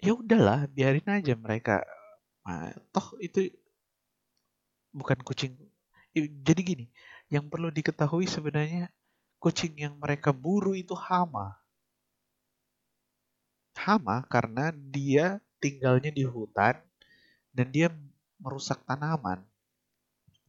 ya 0.00 0.16
udahlah 0.16 0.66
biarin 0.72 1.08
aja 1.12 1.36
mereka. 1.36 1.84
Nah, 2.48 2.72
toh 2.90 3.20
itu 3.20 3.52
bukan 4.90 5.20
kucing. 5.22 5.54
Jadi 6.16 6.60
gini, 6.66 6.86
yang 7.30 7.46
perlu 7.46 7.70
diketahui 7.70 8.26
sebenarnya 8.26 8.90
kucing 9.38 9.76
yang 9.78 9.94
mereka 10.00 10.34
buru 10.34 10.74
itu 10.74 10.96
hama. 10.96 11.59
Hama 13.76 14.26
karena 14.28 14.72
dia 14.72 15.40
tinggalnya 15.60 16.12
di 16.12 16.24
hutan 16.24 16.78
dan 17.52 17.66
dia 17.72 17.88
merusak 18.40 18.82
tanaman. 18.84 19.42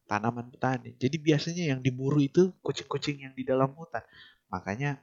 Tanaman 0.08 0.52
petani. 0.52 0.92
Jadi 1.00 1.16
biasanya 1.16 1.64
yang 1.72 1.80
diburu 1.80 2.20
itu 2.20 2.52
kucing-kucing 2.60 3.24
yang 3.24 3.32
di 3.32 3.44
dalam 3.46 3.72
hutan. 3.72 4.04
Makanya 4.52 5.00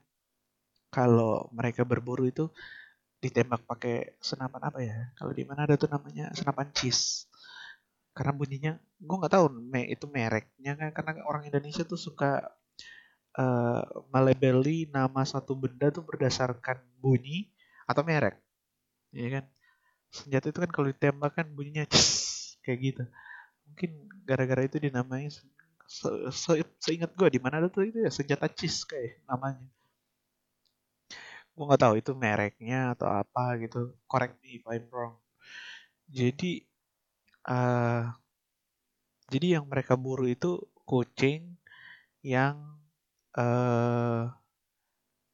kalau 0.93 1.49
mereka 1.53 1.81
berburu 1.85 2.29
itu 2.29 2.49
ditembak 3.19 3.65
pakai 3.65 4.15
senapan 4.21 4.61
apa 4.69 4.79
ya? 4.85 4.97
Kalau 5.17 5.33
di 5.33 5.43
mana 5.43 5.65
ada 5.65 5.75
tuh 5.75 5.89
namanya 5.89 6.29
senapan 6.37 6.69
cheese 6.71 7.29
karena 8.19 8.35
bunyinya 8.35 8.71
gue 8.99 9.15
nggak 9.15 9.31
tahu 9.31 9.45
me 9.47 9.87
itu 9.87 10.03
mereknya 10.11 10.75
kan 10.75 10.91
karena 10.91 11.23
orang 11.23 11.47
Indonesia 11.47 11.87
tuh 11.87 11.95
suka 11.95 12.51
uh, 13.39 13.83
melabeli 14.11 14.91
nama 14.91 15.23
satu 15.23 15.55
benda 15.55 15.87
tuh 15.87 16.03
berdasarkan 16.03 16.83
bunyi 16.99 17.47
atau 17.89 18.03
merek, 18.05 18.37
ya 19.09 19.27
kan? 19.41 19.45
Senjata 20.13 20.45
itu 20.53 20.59
kan 20.61 20.71
kalau 20.73 20.87
ditembak 20.93 21.31
kan 21.37 21.47
bunyinya 21.57 21.85
cis, 21.89 22.09
kayak 22.61 22.79
gitu. 22.93 23.03
Mungkin 23.69 23.91
gara-gara 24.29 24.61
itu 24.65 24.77
dinamai 24.77 25.29
se, 25.33 25.41
se, 26.29 26.51
seingat 26.77 27.11
gue 27.17 27.29
di 27.33 27.39
mana 27.41 27.57
ada 27.61 27.69
tuh 27.73 27.89
itu 27.89 28.05
ya 28.05 28.11
senjata 28.13 28.45
cis 28.53 28.85
kayak 28.85 29.25
namanya. 29.25 29.65
Gue 31.57 31.63
nggak 31.67 31.81
tahu 31.81 31.93
itu 32.01 32.11
mereknya 32.13 32.93
atau 32.93 33.09
apa 33.09 33.57
gitu. 33.61 33.97
Correct 34.05 34.37
me 34.41 34.61
if 34.61 34.65
I'm 34.69 34.85
wrong. 34.93 35.17
Jadi 36.09 36.65
uh, 37.49 38.09
jadi 39.29 39.61
yang 39.61 39.65
mereka 39.69 39.93
buru 39.93 40.25
itu 40.25 40.57
kucing 40.89 41.53
yang 42.25 42.57
uh, 43.37 44.25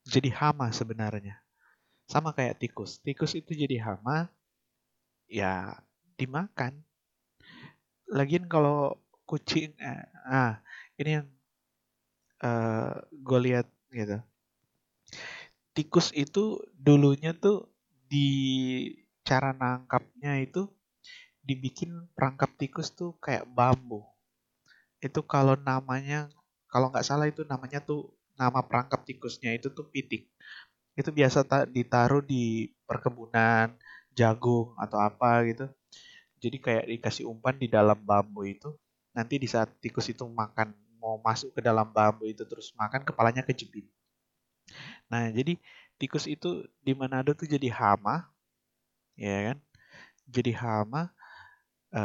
jadi 0.04 0.30
hama 0.36 0.70
sebenarnya. 0.76 1.45
Sama 2.12 2.30
kayak 2.38 2.62
tikus. 2.62 3.02
Tikus 3.02 3.34
itu 3.34 3.52
jadi 3.58 3.78
hama, 3.82 4.30
ya 5.30 5.74
dimakan. 6.18 6.86
Lagian 8.18 8.46
kalau 8.46 9.02
kucing, 9.26 9.74
eh, 9.82 10.06
ah 10.30 10.62
ini 11.02 11.10
yang 11.18 11.28
eh, 12.44 12.94
gue 13.26 13.40
lihat 13.46 13.68
gitu. 13.92 14.18
Tikus 15.76 16.16
itu 16.16 16.64
dulunya 16.72 17.36
tuh 17.36 17.68
di 18.08 18.28
cara 19.28 19.52
nangkapnya 19.52 20.40
itu 20.40 20.72
dibikin 21.44 22.10
perangkap 22.16 22.52
tikus 22.60 22.94
tuh 22.96 23.18
kayak 23.22 23.46
bambu. 23.52 24.02
Itu 25.04 25.22
kalau 25.26 25.56
namanya 25.60 26.32
kalau 26.72 26.92
nggak 26.92 27.06
salah 27.08 27.28
itu 27.30 27.44
namanya 27.48 27.80
tuh 27.84 28.12
nama 28.40 28.60
perangkap 28.64 29.04
tikusnya 29.08 29.56
itu 29.56 29.68
tuh 29.72 29.88
pitik. 29.92 30.28
Itu 30.96 31.12
biasa 31.12 31.44
ditaruh 31.68 32.24
di 32.24 32.72
perkebunan, 32.88 33.76
jagung 34.16 34.74
atau 34.80 34.98
apa 35.04 35.44
gitu. 35.48 35.66
Jadi 36.40 36.58
kayak 36.62 36.86
dikasih 36.88 37.26
umpan 37.28 37.56
di 37.60 37.68
dalam 37.68 38.00
bambu 38.00 38.48
itu. 38.48 38.72
Nanti 39.16 39.40
di 39.40 39.48
saat 39.48 39.72
tikus 39.84 40.08
itu 40.12 40.24
makan 40.28 40.72
mau 41.00 41.20
masuk 41.22 41.54
ke 41.56 41.62
dalam 41.62 41.88
bambu 41.92 42.26
itu 42.26 42.44
terus 42.48 42.74
makan 42.74 43.04
kepalanya 43.06 43.44
kejepit. 43.46 43.86
Nah, 45.12 45.30
jadi 45.30 45.60
tikus 46.02 46.26
itu 46.26 46.66
di 46.82 46.94
Manado 46.98 47.32
tuh 47.38 47.46
jadi 47.46 47.70
hama, 47.72 48.26
ya 49.16 49.54
kan? 49.54 49.58
Jadi 50.26 50.52
hama, 50.58 51.14
e, 51.94 52.02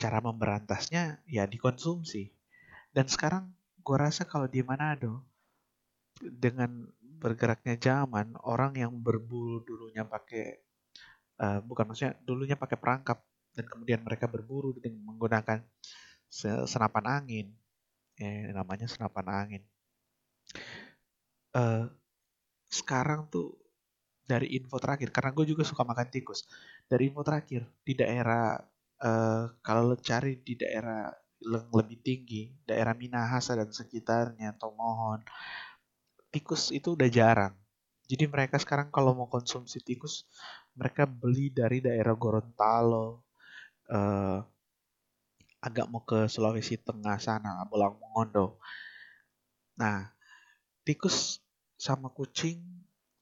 cara 0.00 0.18
memberantasnya 0.24 1.20
ya 1.28 1.44
dikonsumsi. 1.44 2.32
Dan 2.94 3.06
sekarang 3.10 3.52
gue 3.84 3.96
rasa 3.98 4.24
kalau 4.24 4.48
di 4.48 4.64
Manado 4.64 5.22
dengan 6.18 6.88
bergeraknya 7.18 7.74
zaman 7.76 8.38
orang 8.46 8.78
yang 8.78 8.94
berburu 8.94 9.66
dulunya 9.66 10.06
pakai 10.06 10.62
uh, 11.42 11.60
bukan 11.62 11.90
maksudnya 11.90 12.14
dulunya 12.22 12.54
pakai 12.54 12.78
perangkap 12.78 13.18
dan 13.58 13.66
kemudian 13.66 14.00
mereka 14.06 14.30
berburu 14.30 14.70
dengan 14.78 15.02
menggunakan 15.02 15.66
senapan 16.66 17.04
angin. 17.08 17.46
Ya 18.18 18.54
namanya 18.54 18.86
senapan 18.86 19.26
angin. 19.26 19.62
Uh, 21.54 21.90
sekarang 22.70 23.26
tuh 23.30 23.58
dari 24.28 24.54
info 24.54 24.76
terakhir 24.76 25.08
karena 25.08 25.32
gue 25.32 25.56
juga 25.56 25.64
suka 25.64 25.82
makan 25.82 26.08
tikus 26.12 26.44
dari 26.84 27.08
info 27.08 27.24
terakhir 27.24 27.64
di 27.80 27.96
daerah 27.96 28.60
uh, 29.00 29.44
kalau 29.64 29.96
cari 29.96 30.38
di 30.44 30.54
daerah 30.54 31.08
lebih 31.38 32.02
tinggi, 32.02 32.50
daerah 32.66 32.98
Minahasa 32.98 33.54
dan 33.54 33.70
sekitarnya, 33.70 34.58
Tomohon, 34.58 35.22
tikus 36.32 36.70
itu 36.74 36.94
udah 36.94 37.08
jarang. 37.08 37.54
Jadi 38.08 38.24
mereka 38.24 38.56
sekarang 38.56 38.88
kalau 38.88 39.12
mau 39.12 39.28
konsumsi 39.28 39.84
tikus, 39.84 40.24
mereka 40.72 41.04
beli 41.04 41.52
dari 41.52 41.84
daerah 41.84 42.16
Gorontalo, 42.16 43.20
uh, 43.92 44.40
agak 45.60 45.86
mau 45.92 46.00
ke 46.06 46.24
Sulawesi 46.30 46.80
Tengah 46.80 47.20
sana, 47.20 47.60
Bolang 47.68 48.00
Mongondo. 48.00 48.56
Nah, 49.76 50.08
tikus 50.88 51.44
sama 51.76 52.08
kucing 52.08 52.64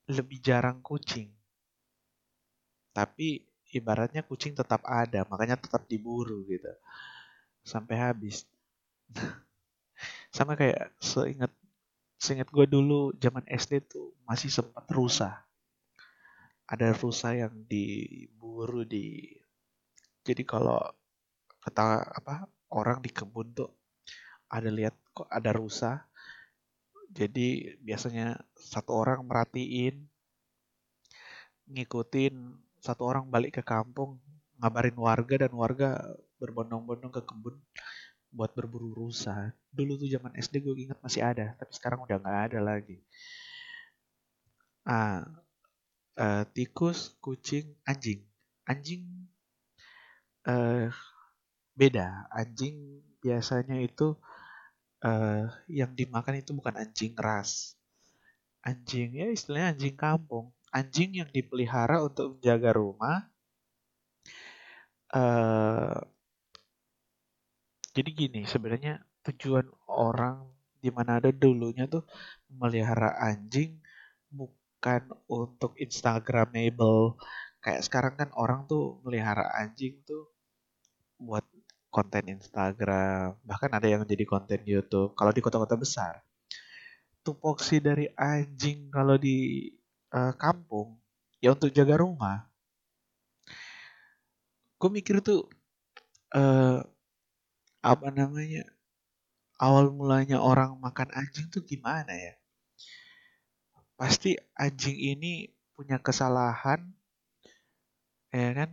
lebih 0.06 0.38
jarang 0.38 0.78
kucing. 0.86 1.34
Tapi 2.94 3.42
ibaratnya 3.74 4.22
kucing 4.22 4.54
tetap 4.54 4.86
ada, 4.86 5.26
makanya 5.26 5.58
tetap 5.58 5.84
diburu 5.90 6.46
gitu 6.46 6.70
sampai 7.66 7.98
habis. 7.98 8.46
Sama 10.36 10.54
kayak 10.54 10.94
seingat 11.02 11.50
seingat 12.16 12.48
gue 12.48 12.66
dulu 12.68 13.12
zaman 13.20 13.44
SD 13.46 13.86
tuh 13.88 14.16
masih 14.24 14.48
sempat 14.48 14.84
rusa. 14.92 15.44
Ada 16.66 16.90
rusa 16.96 17.36
yang 17.36 17.54
diburu 17.68 18.82
di 18.82 19.30
jadi 20.26 20.42
kalau 20.42 20.82
kata 21.62 22.02
apa 22.02 22.50
orang 22.74 22.98
di 22.98 23.10
kebun 23.14 23.54
tuh 23.54 23.70
ada 24.50 24.66
lihat 24.72 24.96
kok 25.14 25.30
ada 25.30 25.54
rusa. 25.54 26.02
Jadi 27.14 27.78
biasanya 27.80 28.34
satu 28.58 28.92
orang 28.98 29.22
merhatiin 29.22 30.04
ngikutin 31.70 32.34
satu 32.82 33.02
orang 33.02 33.26
balik 33.26 33.58
ke 33.58 33.62
kampung 33.66 34.18
ngabarin 34.62 34.94
warga 34.94 35.46
dan 35.46 35.52
warga 35.54 35.98
berbondong-bondong 36.38 37.10
ke 37.10 37.22
kebun 37.26 37.58
buat 38.36 38.52
berburu 38.52 38.92
rusa. 38.92 39.56
Dulu 39.72 39.96
tuh 39.96 40.12
zaman 40.12 40.36
SD 40.36 40.60
gue 40.60 40.76
ingat 40.76 41.00
masih 41.00 41.24
ada, 41.24 41.56
tapi 41.56 41.72
sekarang 41.72 42.04
udah 42.04 42.20
nggak 42.20 42.40
ada 42.52 42.60
lagi. 42.60 43.00
Ah, 44.84 45.24
uh, 46.20 46.44
tikus, 46.52 47.16
kucing, 47.24 47.72
anjing. 47.88 48.20
Anjing 48.68 49.02
uh, 50.44 50.92
beda. 51.72 52.28
Anjing 52.28 53.00
biasanya 53.24 53.80
itu 53.80 54.14
uh, 55.00 55.48
yang 55.66 55.96
dimakan 55.96 56.38
itu 56.38 56.52
bukan 56.52 56.76
anjing 56.76 57.16
ras. 57.16 57.74
Anjing 58.60 59.16
ya 59.16 59.32
istilahnya 59.32 59.72
anjing 59.72 59.96
kampung. 59.96 60.52
Anjing 60.76 61.24
yang 61.24 61.30
dipelihara 61.32 62.04
untuk 62.04 62.36
menjaga 62.36 62.70
rumah. 62.76 63.24
Uh, 65.08 66.02
jadi 67.96 68.10
gini, 68.12 68.44
sebenarnya 68.44 69.00
tujuan 69.24 69.64
orang 69.88 70.44
di 70.84 70.92
ada 70.92 71.32
dulunya 71.32 71.88
tuh 71.88 72.04
melihara 72.52 73.16
anjing 73.16 73.80
bukan 74.28 75.02
untuk 75.26 75.72
Instagramable. 75.80 77.16
Kayak 77.64 77.82
sekarang 77.88 78.14
kan 78.20 78.28
orang 78.36 78.68
tuh 78.68 79.00
melihara 79.00 79.48
anjing 79.56 79.96
tuh 80.04 80.28
buat 81.16 81.42
konten 81.88 82.36
Instagram, 82.36 83.40
bahkan 83.40 83.72
ada 83.72 83.88
yang 83.88 84.04
jadi 84.04 84.28
konten 84.28 84.60
YouTube. 84.68 85.16
Kalau 85.16 85.32
di 85.32 85.40
kota-kota 85.40 85.80
besar, 85.80 86.20
tupoksi 87.24 87.80
dari 87.80 88.12
anjing 88.12 88.92
kalau 88.92 89.16
di 89.16 89.72
uh, 90.12 90.36
kampung 90.36 91.00
ya 91.40 91.56
untuk 91.56 91.72
jaga 91.72 91.96
rumah. 92.04 92.44
Gue 94.76 94.90
mikir 94.92 95.24
tuh 95.24 95.48
uh, 96.36 96.84
apa 97.86 98.10
namanya 98.10 98.66
awal 99.62 99.94
mulanya 99.94 100.42
orang 100.42 100.74
makan 100.82 101.06
anjing 101.14 101.46
tuh 101.46 101.62
gimana 101.62 102.10
ya? 102.10 102.34
Pasti 103.94 104.34
anjing 104.58 104.98
ini 104.98 105.46
punya 105.72 106.02
kesalahan, 106.02 106.82
ya 108.34 108.50
kan? 108.52 108.70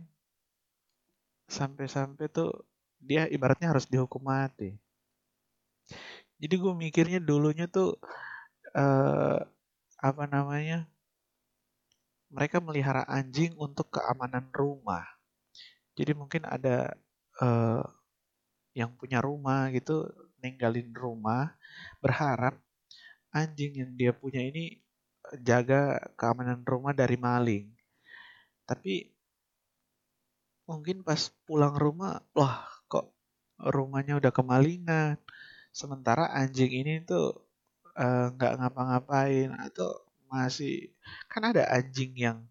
Sampai-sampai 1.46 2.26
tuh 2.28 2.66
dia 2.98 3.30
ibaratnya 3.30 3.70
harus 3.70 3.86
dihukum 3.86 4.26
mati. 4.26 4.74
Jadi 6.42 6.54
gue 6.58 6.74
mikirnya 6.74 7.22
dulunya 7.22 7.70
tuh 7.70 7.96
uh, 8.74 9.38
apa 10.02 10.24
namanya? 10.26 10.90
Mereka 12.34 12.58
melihara 12.58 13.06
anjing 13.06 13.54
untuk 13.54 13.94
keamanan 13.94 14.50
rumah. 14.50 15.06
Jadi 15.94 16.12
mungkin 16.18 16.42
ada 16.42 16.98
uh, 17.38 17.86
yang 18.74 18.90
punya 18.98 19.22
rumah 19.22 19.70
gitu 19.70 20.10
ninggalin 20.42 20.92
rumah 20.92 21.54
berharap 22.02 22.58
anjing 23.32 23.72
yang 23.80 23.92
dia 23.94 24.12
punya 24.12 24.42
ini 24.44 24.84
jaga 25.40 25.98
keamanan 26.18 26.62
rumah 26.62 26.92
dari 26.92 27.16
maling. 27.16 27.66
Tapi 28.68 29.08
mungkin 30.68 31.00
pas 31.00 31.32
pulang 31.48 31.74
rumah, 31.76 32.20
wah 32.36 32.68
kok 32.90 33.10
rumahnya 33.58 34.20
udah 34.20 34.32
kemalingan. 34.34 35.16
Sementara 35.74 36.30
anjing 36.30 36.70
ini 36.70 37.02
tuh 37.02 37.34
eh, 37.98 38.26
nggak 38.34 38.52
uh, 38.54 38.58
ngapa-ngapain 38.62 39.50
atau 39.70 39.90
masih 40.30 40.90
kan 41.30 41.46
ada 41.54 41.62
anjing 41.70 42.10
yang 42.18 42.42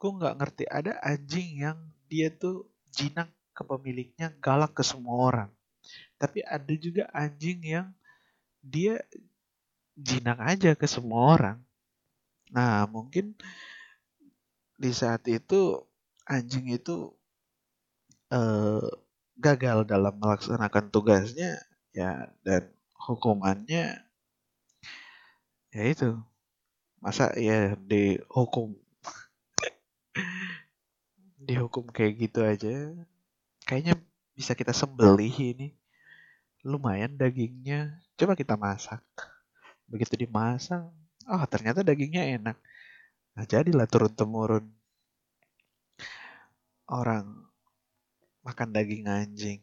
gue 0.00 0.10
nggak 0.16 0.36
ngerti 0.40 0.64
ada 0.64 0.96
anjing 1.04 1.60
yang 1.60 1.78
dia 2.08 2.32
tuh 2.32 2.64
jinak 2.88 3.28
ke 3.60 3.62
pemiliknya 3.68 4.32
galak 4.40 4.72
ke 4.72 4.80
semua 4.80 5.28
orang. 5.28 5.50
Tapi 6.16 6.40
ada 6.40 6.72
juga 6.80 7.12
anjing 7.12 7.60
yang 7.60 7.92
dia 8.64 9.04
jinak 10.00 10.40
aja 10.40 10.72
ke 10.72 10.88
semua 10.88 11.36
orang. 11.36 11.58
Nah, 12.48 12.88
mungkin 12.88 13.36
di 14.80 14.90
saat 14.96 15.28
itu 15.28 15.84
anjing 16.24 16.72
itu 16.72 17.12
eh, 18.32 18.88
gagal 19.36 19.84
dalam 19.84 20.16
melaksanakan 20.16 20.88
tugasnya 20.88 21.60
ya 21.92 22.32
dan 22.40 22.72
hukumannya 22.96 24.00
ya 25.72 25.82
itu 25.86 26.16
masa 27.00 27.32
ya 27.40 27.74
dihukum 27.76 28.76
dihukum 31.48 31.88
kayak 31.88 32.14
gitu 32.20 32.40
aja 32.44 32.92
kayaknya 33.70 33.94
bisa 34.34 34.58
kita 34.58 34.74
sembelih 34.74 35.54
ini. 35.54 35.70
Lumayan 36.66 37.14
dagingnya. 37.14 38.02
Coba 38.18 38.34
kita 38.34 38.58
masak. 38.58 39.06
Begitu 39.86 40.26
dimasak 40.26 40.90
oh 41.30 41.44
ternyata 41.46 41.86
dagingnya 41.86 42.40
enak. 42.40 42.56
Nah 43.38 43.44
jadilah 43.46 43.86
turun 43.86 44.12
temurun 44.12 44.66
orang 46.90 47.46
makan 48.42 48.68
daging 48.74 49.06
anjing. 49.06 49.60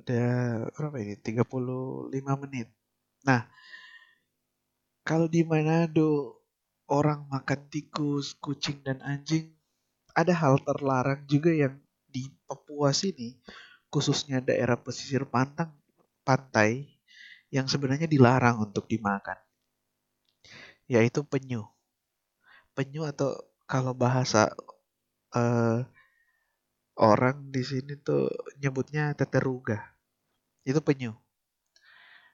Udah 0.00 0.66
berapa 0.72 0.96
ini? 1.04 1.14
35 1.20 2.42
menit. 2.48 2.68
Nah 3.28 3.44
kalau 5.04 5.28
di 5.28 5.44
Manado 5.44 6.40
orang 6.88 7.28
makan 7.28 7.60
tikus, 7.68 8.38
kucing 8.38 8.80
dan 8.80 9.02
anjing, 9.04 9.52
ada 10.12 10.32
hal 10.36 10.60
terlarang 10.60 11.24
juga 11.28 11.52
yang 11.52 11.76
di 12.12 12.28
Papua 12.44 12.92
sini, 12.92 13.36
khususnya 13.88 14.44
daerah 14.44 14.76
pesisir 14.76 15.24
pantang, 15.24 15.72
pantai, 16.24 16.92
yang 17.52 17.68
sebenarnya 17.68 18.08
dilarang 18.08 18.64
untuk 18.64 18.88
dimakan, 18.88 19.36
yaitu 20.88 21.20
penyu. 21.24 21.68
Penyu 22.72 23.04
atau 23.04 23.36
kalau 23.68 23.92
bahasa 23.92 24.48
uh, 25.36 25.84
orang 26.96 27.52
di 27.52 27.60
sini 27.60 27.96
tuh 28.00 28.32
nyebutnya 28.60 29.12
teteruga, 29.12 29.80
itu 30.64 30.80
penyu. 30.80 31.12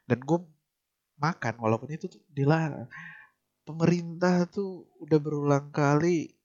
Dan 0.06 0.22
gue 0.22 0.38
makan 1.18 1.54
walaupun 1.58 1.90
itu 1.90 2.06
dilarang. 2.30 2.86
Pemerintah 3.66 4.48
tuh 4.48 4.88
udah 5.02 5.18
berulang 5.20 5.68
kali 5.68 6.37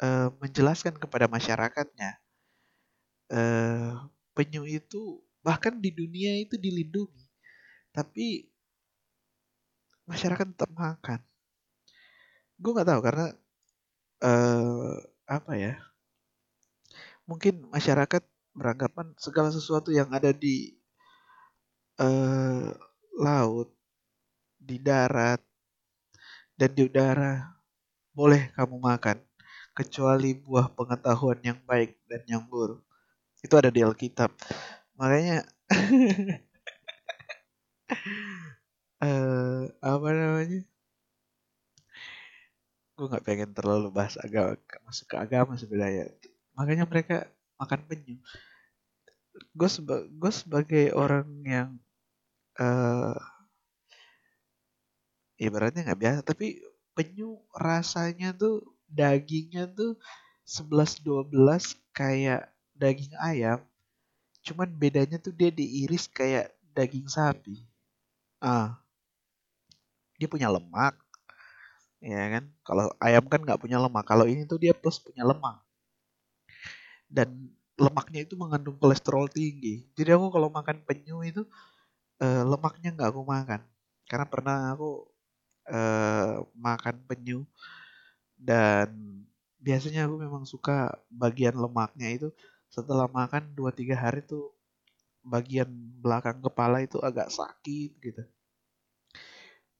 uh, 0.00 0.32
menjelaskan 0.40 0.96
kepada 0.96 1.28
masyarakatnya 1.28 2.16
uh, 3.32 4.08
penyu 4.32 4.64
itu 4.64 5.20
bahkan 5.42 5.76
di 5.76 5.90
dunia 5.90 6.38
itu 6.38 6.54
dilindungi, 6.56 7.26
tapi 7.90 8.46
masyarakat 10.06 10.54
tetap 10.54 10.70
makan. 10.72 11.20
Gue 12.56 12.70
nggak 12.72 12.88
tahu 12.88 13.00
karena 13.02 13.26
uh, 14.22 14.94
apa 15.26 15.52
ya? 15.58 15.74
Mungkin 17.26 17.66
masyarakat 17.68 18.22
beranggapan 18.54 19.10
segala 19.18 19.50
sesuatu 19.50 19.90
yang 19.90 20.08
ada 20.14 20.30
di 20.30 20.78
uh, 21.98 22.70
laut 23.18 23.72
di 24.62 24.78
darat, 24.78 25.42
dan 26.54 26.70
di 26.70 26.86
udara 26.86 27.58
boleh 28.14 28.54
kamu 28.54 28.78
makan, 28.78 29.18
kecuali 29.72 30.36
buah 30.36 30.68
pengetahuan 30.72 31.40
yang 31.40 31.58
baik 31.64 31.96
dan 32.08 32.22
yang 32.28 32.42
buruk. 32.44 32.84
Itu 33.40 33.56
ada 33.56 33.72
di 33.72 33.80
Alkitab. 33.80 34.30
Makanya 34.96 35.48
uh, 39.00 39.64
apa 39.96 40.08
namanya? 40.12 40.60
Gue 42.92 43.06
nggak 43.08 43.24
pengen 43.24 43.50
terlalu 43.56 43.88
bahas 43.90 44.14
agama, 44.20 44.54
masuk 44.84 45.06
ke 45.08 45.16
agama 45.16 45.56
sebenarnya. 45.56 46.12
Makanya 46.54 46.84
mereka 46.84 47.26
makan 47.56 47.80
penyu. 47.88 48.16
Gue 49.56 49.68
seba 49.72 50.04
sebagai 50.28 50.92
orang 50.92 51.26
yang 51.48 51.70
uh, 52.60 53.16
ibaratnya 55.40 55.82
nggak 55.88 56.00
biasa 56.00 56.20
tapi 56.22 56.62
penyu 56.92 57.40
rasanya 57.56 58.36
tuh 58.36 58.71
dagingnya 58.92 59.64
tuh 59.72 59.96
11-12 60.44 61.32
kayak 61.96 62.52
daging 62.76 63.16
ayam 63.16 63.64
cuman 64.42 64.68
bedanya 64.74 65.16
tuh 65.22 65.30
dia 65.30 65.54
diiris 65.54 66.10
kayak 66.10 66.50
daging 66.74 67.06
sapi. 67.06 67.62
Ah. 68.42 68.76
Dia 70.18 70.26
punya 70.26 70.50
lemak 70.50 70.98
ya 72.02 72.38
kan? 72.38 72.44
Kalau 72.66 72.90
ayam 72.98 73.24
kan 73.30 73.40
nggak 73.46 73.60
punya 73.62 73.78
lemak 73.78 74.02
kalau 74.02 74.26
ini 74.26 74.42
tuh 74.44 74.58
dia 74.58 74.74
plus 74.74 74.98
punya 74.98 75.22
lemak. 75.22 75.62
Dan 77.06 77.54
lemaknya 77.78 78.26
itu 78.26 78.34
mengandung 78.34 78.76
kolesterol 78.82 79.30
tinggi. 79.30 79.86
Jadi 79.94 80.10
aku 80.10 80.34
kalau 80.34 80.50
makan 80.50 80.82
penyu 80.82 81.22
itu 81.22 81.42
eh, 82.18 82.42
lemaknya 82.42 82.90
nggak 82.98 83.10
aku 83.14 83.22
makan. 83.22 83.62
Karena 84.10 84.26
pernah 84.28 84.58
aku 84.74 85.12
uh, 85.70 86.42
makan 86.52 86.96
penyu 87.06 87.46
dan 88.42 88.90
biasanya 89.62 90.10
aku 90.10 90.18
memang 90.18 90.42
suka 90.42 90.90
bagian 91.06 91.54
lemaknya 91.54 92.10
itu 92.10 92.28
setelah 92.66 93.06
makan 93.06 93.54
2-3 93.54 93.94
hari 93.94 94.20
tuh 94.26 94.50
bagian 95.22 95.70
belakang 96.02 96.42
kepala 96.42 96.82
itu 96.82 96.98
agak 96.98 97.30
sakit 97.30 97.90
gitu. 98.02 98.22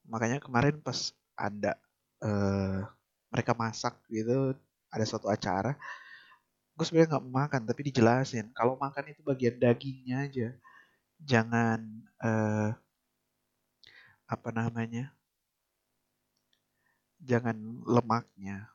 Makanya 0.07 0.39
kemarin 0.39 0.79
pas 0.79 1.11
ada 1.35 1.75
uh, 2.23 2.87
mereka 3.27 3.51
masak 3.51 3.99
gitu, 4.07 4.55
ada 4.87 5.03
suatu 5.03 5.27
acara, 5.27 5.75
gue 6.73 6.85
sebenarnya 6.87 7.17
nggak 7.17 7.27
makan 7.27 7.61
tapi 7.67 7.81
dijelasin 7.91 8.49
kalau 8.55 8.79
makan 8.79 9.11
itu 9.11 9.21
bagian 9.25 9.59
dagingnya 9.59 10.17
aja, 10.29 10.49
jangan 11.19 11.79
uh, 12.23 12.71
apa 14.29 14.49
namanya 14.55 15.11
jangan 17.23 17.55
lemaknya. 17.87 18.69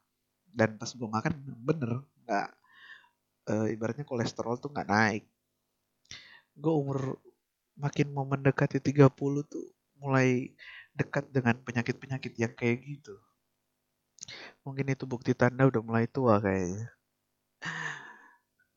Dan 0.49 0.81
pas 0.81 0.91
gue 0.91 1.09
makan 1.09 1.33
bener 1.63 2.03
nggak 2.25 2.49
e, 3.47 3.55
ibaratnya 3.77 4.05
kolesterol 4.09 4.59
tuh 4.59 4.73
nggak 4.73 4.89
naik. 4.89 5.25
Gue 6.59 6.75
umur 6.75 7.21
makin 7.79 8.11
mau 8.11 8.27
mendekati 8.27 8.83
30 8.83 9.13
tuh 9.47 9.67
mulai 10.03 10.51
dekat 10.97 11.31
dengan 11.31 11.55
penyakit-penyakit 11.63 12.33
yang 12.35 12.53
kayak 12.57 12.83
gitu. 12.83 13.15
Mungkin 14.67 14.91
itu 14.91 15.07
bukti 15.07 15.33
tanda 15.33 15.69
udah 15.69 15.83
mulai 15.85 16.11
tua 16.11 16.43
kayaknya. 16.43 16.91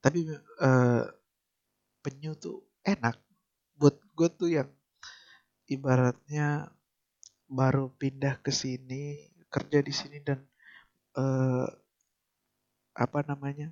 Tapi 0.04 0.20
e, 0.38 0.70
penyu 2.06 2.38
tuh 2.38 2.62
enak. 2.86 3.18
Buat 3.78 3.98
gue 4.14 4.30
tuh 4.38 4.50
yang 4.54 4.70
ibaratnya 5.66 6.70
baru 7.52 7.92
pindah 7.96 8.40
ke 8.40 8.52
sini 8.54 9.31
kerja 9.52 9.84
di 9.84 9.93
sini 9.93 10.18
dan 10.24 10.39
uh, 11.20 11.68
apa 12.95 13.20
namanya 13.28 13.70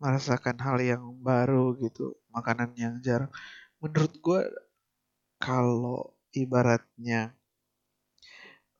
merasakan 0.00 0.56
hal 0.60 0.76
yang 0.80 1.04
baru 1.20 1.76
gitu 1.80 2.16
makanan 2.32 2.72
yang 2.76 2.96
jarang. 3.04 3.32
Menurut 3.80 4.12
gue 4.20 4.42
kalau 5.40 6.12
ibaratnya 6.36 7.32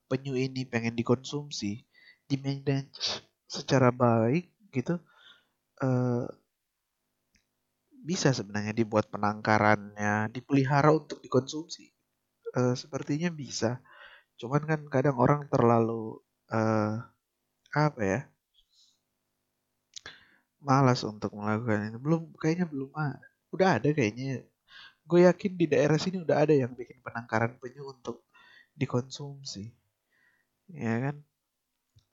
penyu 0.09 0.37
ini 0.37 0.65
pengen 0.65 0.93
dikonsumsi 0.97 1.85
di 2.25 2.35
secara 3.47 3.91
baik 3.91 4.49
gitu 4.71 4.95
uh, 5.83 6.25
bisa 8.01 8.33
sebenarnya 8.33 8.73
dibuat 8.73 9.11
penangkarannya 9.13 10.31
dipelihara 10.33 10.89
untuk 10.89 11.21
dikonsumsi. 11.21 11.93
Uh, 12.51 12.75
sepertinya 12.75 13.31
bisa 13.31 13.79
Cuman 14.41 14.65
kan 14.65 14.81
kadang 14.89 15.21
orang 15.21 15.45
terlalu 15.53 16.17
uh, 16.49 16.97
apa 17.69 18.01
ya? 18.01 18.21
malas 20.61 21.01
untuk 21.01 21.33
melakukan 21.33 21.89
ini. 21.89 21.97
Belum 21.97 22.29
kayaknya 22.37 22.69
belum 22.69 22.93
ada. 22.93 23.25
Udah 23.49 23.81
ada 23.81 23.89
kayaknya. 23.89 24.45
Gue 25.05 25.25
yakin 25.25 25.57
di 25.57 25.65
daerah 25.65 25.97
sini 25.97 26.21
udah 26.21 26.37
ada 26.45 26.53
yang 26.53 26.71
bikin 26.77 27.01
penangkaran 27.01 27.57
penyu 27.57 27.89
untuk 27.89 28.25
dikonsumsi. 28.77 29.73
Ya 30.69 31.09
kan? 31.09 31.15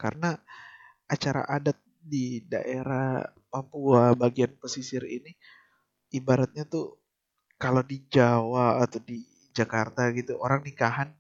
Karena 0.01 0.37
acara 1.09 1.45
adat 1.49 1.77
di 2.01 2.41
daerah 2.45 3.25
Papua 3.49 4.13
bagian 4.13 4.53
pesisir 4.61 5.05
ini 5.09 5.33
ibaratnya 6.13 6.69
tuh 6.69 7.01
kalau 7.57 7.81
di 7.81 8.05
Jawa 8.13 8.81
atau 8.85 9.01
di 9.01 9.25
Jakarta 9.57 10.13
gitu 10.13 10.37
orang 10.37 10.65
nikahan 10.65 11.17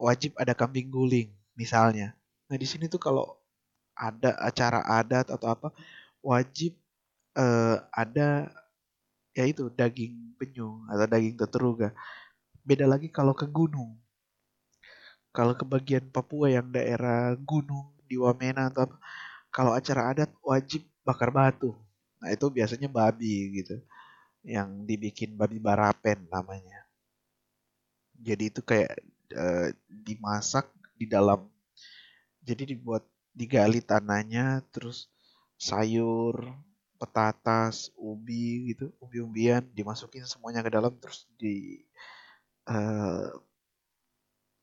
wajib 0.00 0.32
ada 0.40 0.56
kambing 0.56 0.88
guling 0.88 1.28
misalnya. 1.52 2.16
Nah 2.48 2.56
di 2.56 2.64
sini 2.64 2.88
tuh 2.88 2.98
kalau 2.98 3.36
ada 3.92 4.32
acara 4.40 4.80
adat 4.88 5.28
atau 5.28 5.48
apa 5.52 5.68
wajib 6.24 6.72
uh, 7.36 7.76
ada 7.92 8.48
ya 9.36 9.44
itu 9.44 9.68
daging 9.70 10.34
penyu 10.40 10.84
atau 10.88 11.06
daging 11.06 11.36
teteruga. 11.36 11.92
beda 12.60 12.84
lagi 12.84 13.08
kalau 13.08 13.32
ke 13.32 13.48
gunung 13.48 13.96
kalau 15.32 15.56
ke 15.56 15.64
bagian 15.64 16.04
Papua 16.12 16.52
yang 16.52 16.68
daerah 16.74 17.32
gunung 17.38 17.88
di 18.04 18.18
Wamena 18.18 18.68
atau 18.68 18.84
apa, 18.90 18.96
kalau 19.48 19.72
acara 19.72 20.12
adat 20.12 20.30
wajib 20.44 20.84
bakar 21.06 21.32
batu 21.32 21.72
nah 22.20 22.28
itu 22.28 22.46
biasanya 22.52 22.88
babi 22.92 23.64
gitu 23.64 23.80
yang 24.44 24.84
dibikin 24.84 25.36
babi 25.40 25.56
barapen 25.56 26.28
namanya 26.28 26.84
jadi 28.20 28.52
itu 28.52 28.60
kayak 28.60 28.92
e, 29.30 29.74
dimasak 29.88 30.68
di 30.94 31.08
dalam 31.08 31.46
jadi 32.44 32.76
dibuat 32.76 33.06
digali 33.30 33.80
tanahnya 33.80 34.60
terus 34.74 35.08
sayur 35.60 36.50
petatas 37.00 37.88
ubi 37.96 38.74
gitu 38.74 38.92
umbi-umbian 39.00 39.64
dimasukin 39.72 40.28
semuanya 40.28 40.60
ke 40.60 40.68
dalam 40.68 40.92
terus 41.00 41.24
di 41.40 41.80
uh, 42.68 43.32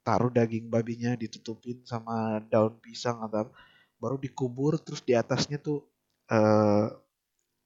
taruh 0.06 0.30
daging 0.30 0.70
babinya 0.70 1.18
ditutupin 1.18 1.82
sama 1.82 2.38
daun 2.46 2.78
pisang 2.78 3.20
atau 3.26 3.50
baru 3.98 4.22
dikubur 4.22 4.78
terus 4.78 5.02
di 5.02 5.18
atasnya 5.18 5.58
tuh 5.58 5.82
uh, 6.30 6.94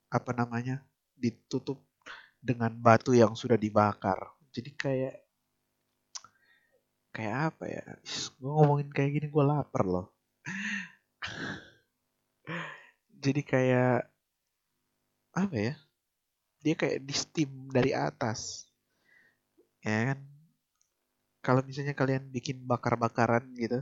apa 0.08 0.32
namanya 0.32 0.80
ditutup 1.20 1.84
dengan 2.42 2.74
batu 2.74 3.14
yang 3.14 3.38
sudah 3.38 3.60
dibakar. 3.60 4.18
Jadi 4.50 4.74
kayak 4.74 5.16
kayak 7.16 7.36
apa 7.54 7.64
ya? 7.68 7.86
Gue 8.40 8.52
ngomongin 8.52 8.90
kayak 8.96 9.12
gini 9.16 9.28
gue 9.28 9.44
lapar 9.44 9.84
loh. 9.88 10.08
Jadi 13.24 13.42
kayak 13.46 14.10
apa 15.36 15.56
ya? 15.56 15.74
Dia 16.64 16.74
kayak 16.76 17.00
di 17.06 17.16
steam 17.16 17.70
dari 17.70 17.92
atas. 17.96 18.68
Ya 19.86 20.14
kan? 20.14 20.20
Kalau 21.42 21.62
misalnya 21.66 21.98
kalian 21.98 22.30
bikin 22.30 22.64
bakar-bakaran 22.70 23.50
gitu 23.58 23.82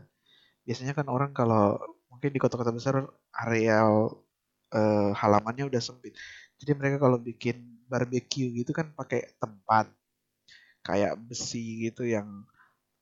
biasanya 0.69 0.93
kan 0.93 1.09
orang 1.09 1.33
kalau 1.33 1.81
mungkin 2.13 2.29
di 2.29 2.37
kota-kota 2.37 2.69
besar 2.69 3.01
areal 3.33 4.21
uh, 4.69 5.11
halamannya 5.17 5.65
udah 5.65 5.81
sempit. 5.81 6.13
Jadi 6.61 6.77
mereka 6.77 7.01
kalau 7.01 7.17
bikin 7.17 7.81
barbecue 7.89 8.53
gitu 8.53 8.69
kan 8.69 8.93
pakai 8.93 9.33
tempat 9.41 9.89
kayak 10.85 11.17
besi 11.25 11.89
gitu 11.89 12.05
yang 12.05 12.45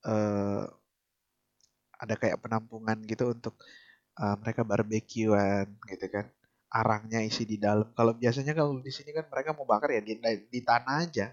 uh, 0.07 0.63
ada 1.97 2.15
kayak 2.15 2.39
penampungan 2.41 2.97
gitu 3.03 3.33
untuk 3.33 3.57
uh, 4.21 4.35
mereka 4.39 4.61
barbekyuan 4.63 5.67
gitu 5.89 6.07
kan. 6.07 6.25
Arangnya 6.71 7.23
isi 7.23 7.43
di 7.47 7.57
dalam. 7.59 7.91
Kalau 7.95 8.13
biasanya 8.15 8.53
kalau 8.55 8.79
di 8.79 8.91
sini 8.91 9.11
kan 9.15 9.25
mereka 9.27 9.55
mau 9.55 9.65
bakar 9.67 9.91
ya 9.91 10.01
di, 10.03 10.19
di 10.51 10.59
tanah 10.63 10.95
aja. 11.03 11.27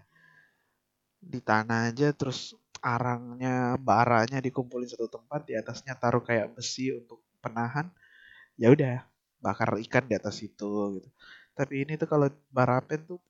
Di 1.24 1.40
tanah 1.40 1.90
aja 1.90 2.12
terus 2.12 2.54
arangnya 2.84 3.80
baranya 3.80 4.38
dikumpulin 4.44 4.88
satu 4.90 5.08
tempat 5.08 5.48
di 5.48 5.56
atasnya 5.56 5.96
taruh 5.96 6.22
kayak 6.22 6.54
besi 6.54 6.92
untuk 6.94 7.22
penahan. 7.40 7.88
Ya 8.60 8.70
udah 8.70 9.02
bakar 9.42 9.76
ikan 9.84 10.04
di 10.08 10.14
atas 10.16 10.40
itu 10.40 11.00
gitu. 11.00 11.08
Tapi 11.54 11.86
ini 11.86 11.94
tuh 12.00 12.08
kalau 12.10 12.28
barapen 12.50 13.04
tuh 13.06 13.20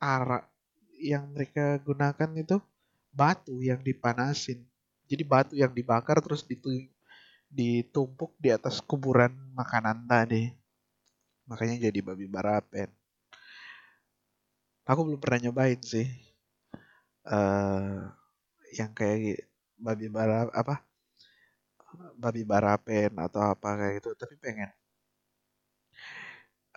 arak 0.00 0.46
yang 1.00 1.32
mereka 1.32 1.80
gunakan 1.82 2.30
itu 2.36 2.56
batu 3.10 3.58
yang 3.62 3.82
dipanasin. 3.82 4.62
Jadi 5.10 5.22
batu 5.26 5.54
yang 5.58 5.74
dibakar 5.74 6.22
terus 6.22 6.46
ditumpuk 7.50 8.34
di 8.38 8.54
atas 8.54 8.78
kuburan 8.82 9.34
makanan 9.54 10.06
tadi. 10.06 10.54
Makanya 11.50 11.90
jadi 11.90 11.98
babi 11.98 12.30
barapen. 12.30 12.90
Aku 14.86 15.06
belum 15.06 15.18
pernah 15.18 15.50
nyobain 15.50 15.78
sih. 15.82 16.06
Uh, 17.26 18.10
yang 18.74 18.94
kayak 18.94 19.50
babi 19.80 20.06
bara 20.06 20.46
apa 20.52 20.84
babi 22.20 22.46
barapen 22.46 23.10
atau 23.18 23.42
apa 23.42 23.68
kayak 23.80 23.94
gitu 23.98 24.10
tapi 24.14 24.34
pengen 24.38 24.70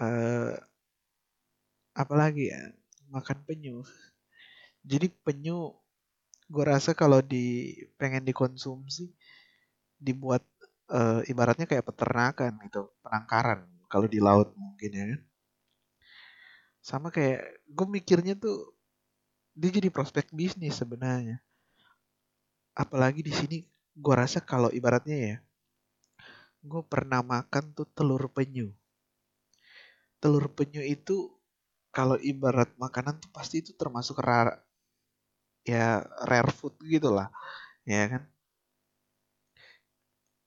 uh, 0.02 0.58
apalagi 1.94 2.50
ya 2.50 2.74
makan 3.14 3.38
penyu 3.46 3.86
jadi 4.82 5.12
penyu 5.22 5.76
gue 6.50 6.64
rasa 6.64 6.92
kalau 6.94 7.24
di 7.24 7.76
pengen 7.96 8.24
dikonsumsi 8.28 9.12
dibuat 10.00 10.44
uh, 10.92 11.24
ibaratnya 11.28 11.66
kayak 11.70 11.88
peternakan 11.88 12.60
gitu 12.68 12.92
penangkaran 13.00 13.68
kalau 13.88 14.08
di 14.10 14.20
laut 14.20 14.52
mungkin 14.58 14.92
ya. 14.92 15.06
Kan 15.14 15.22
sama 16.84 17.08
kayak 17.16 17.64
gue 17.64 17.88
mikirnya 17.88 18.36
tuh 18.36 18.76
dia 19.56 19.72
jadi 19.72 19.88
prospek 19.88 20.36
bisnis 20.36 20.76
sebenarnya. 20.76 21.40
Apalagi 22.76 23.24
di 23.24 23.32
sini 23.32 23.58
gue 23.94 24.16
rasa 24.18 24.44
kalau 24.44 24.68
ibaratnya 24.74 25.18
ya 25.18 25.38
gue 26.64 26.82
pernah 26.88 27.20
makan 27.20 27.76
tuh 27.76 27.88
telur 27.92 28.24
penyu. 28.32 28.72
Telur 30.24 30.48
penyu 30.52 30.80
itu 30.80 31.32
kalau 31.92 32.16
ibarat 32.18 32.72
makanan 32.80 33.20
tuh 33.20 33.30
pasti 33.36 33.60
itu 33.60 33.76
termasuk 33.76 34.18
rara 34.24 34.58
ya 35.64 36.04
rare 36.28 36.52
food 36.52 36.76
gitu 36.84 37.10
lah 37.12 37.28
ya 37.88 38.04
kan? 38.12 38.24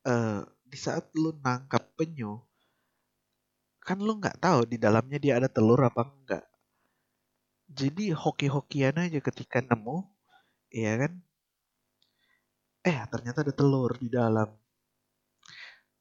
Uh, 0.06 0.40
di 0.62 0.78
saat 0.78 1.10
lu 1.18 1.34
nangkap 1.42 1.82
penyu 1.98 2.38
kan 3.82 3.98
lu 3.98 4.18
nggak 4.18 4.38
tahu 4.38 4.66
di 4.66 4.78
dalamnya 4.78 5.18
dia 5.18 5.34
ada 5.38 5.50
telur 5.50 5.78
apa 5.82 6.06
enggak 6.06 6.44
jadi 7.66 8.14
hoki-hokian 8.14 8.94
aja 8.94 9.18
ketika 9.18 9.58
nemu 9.58 10.06
ya 10.70 10.94
kan? 11.02 11.12
Eh 12.86 12.98
ternyata 13.10 13.42
ada 13.42 13.50
telur 13.50 13.90
di 13.98 14.06
dalam. 14.06 14.46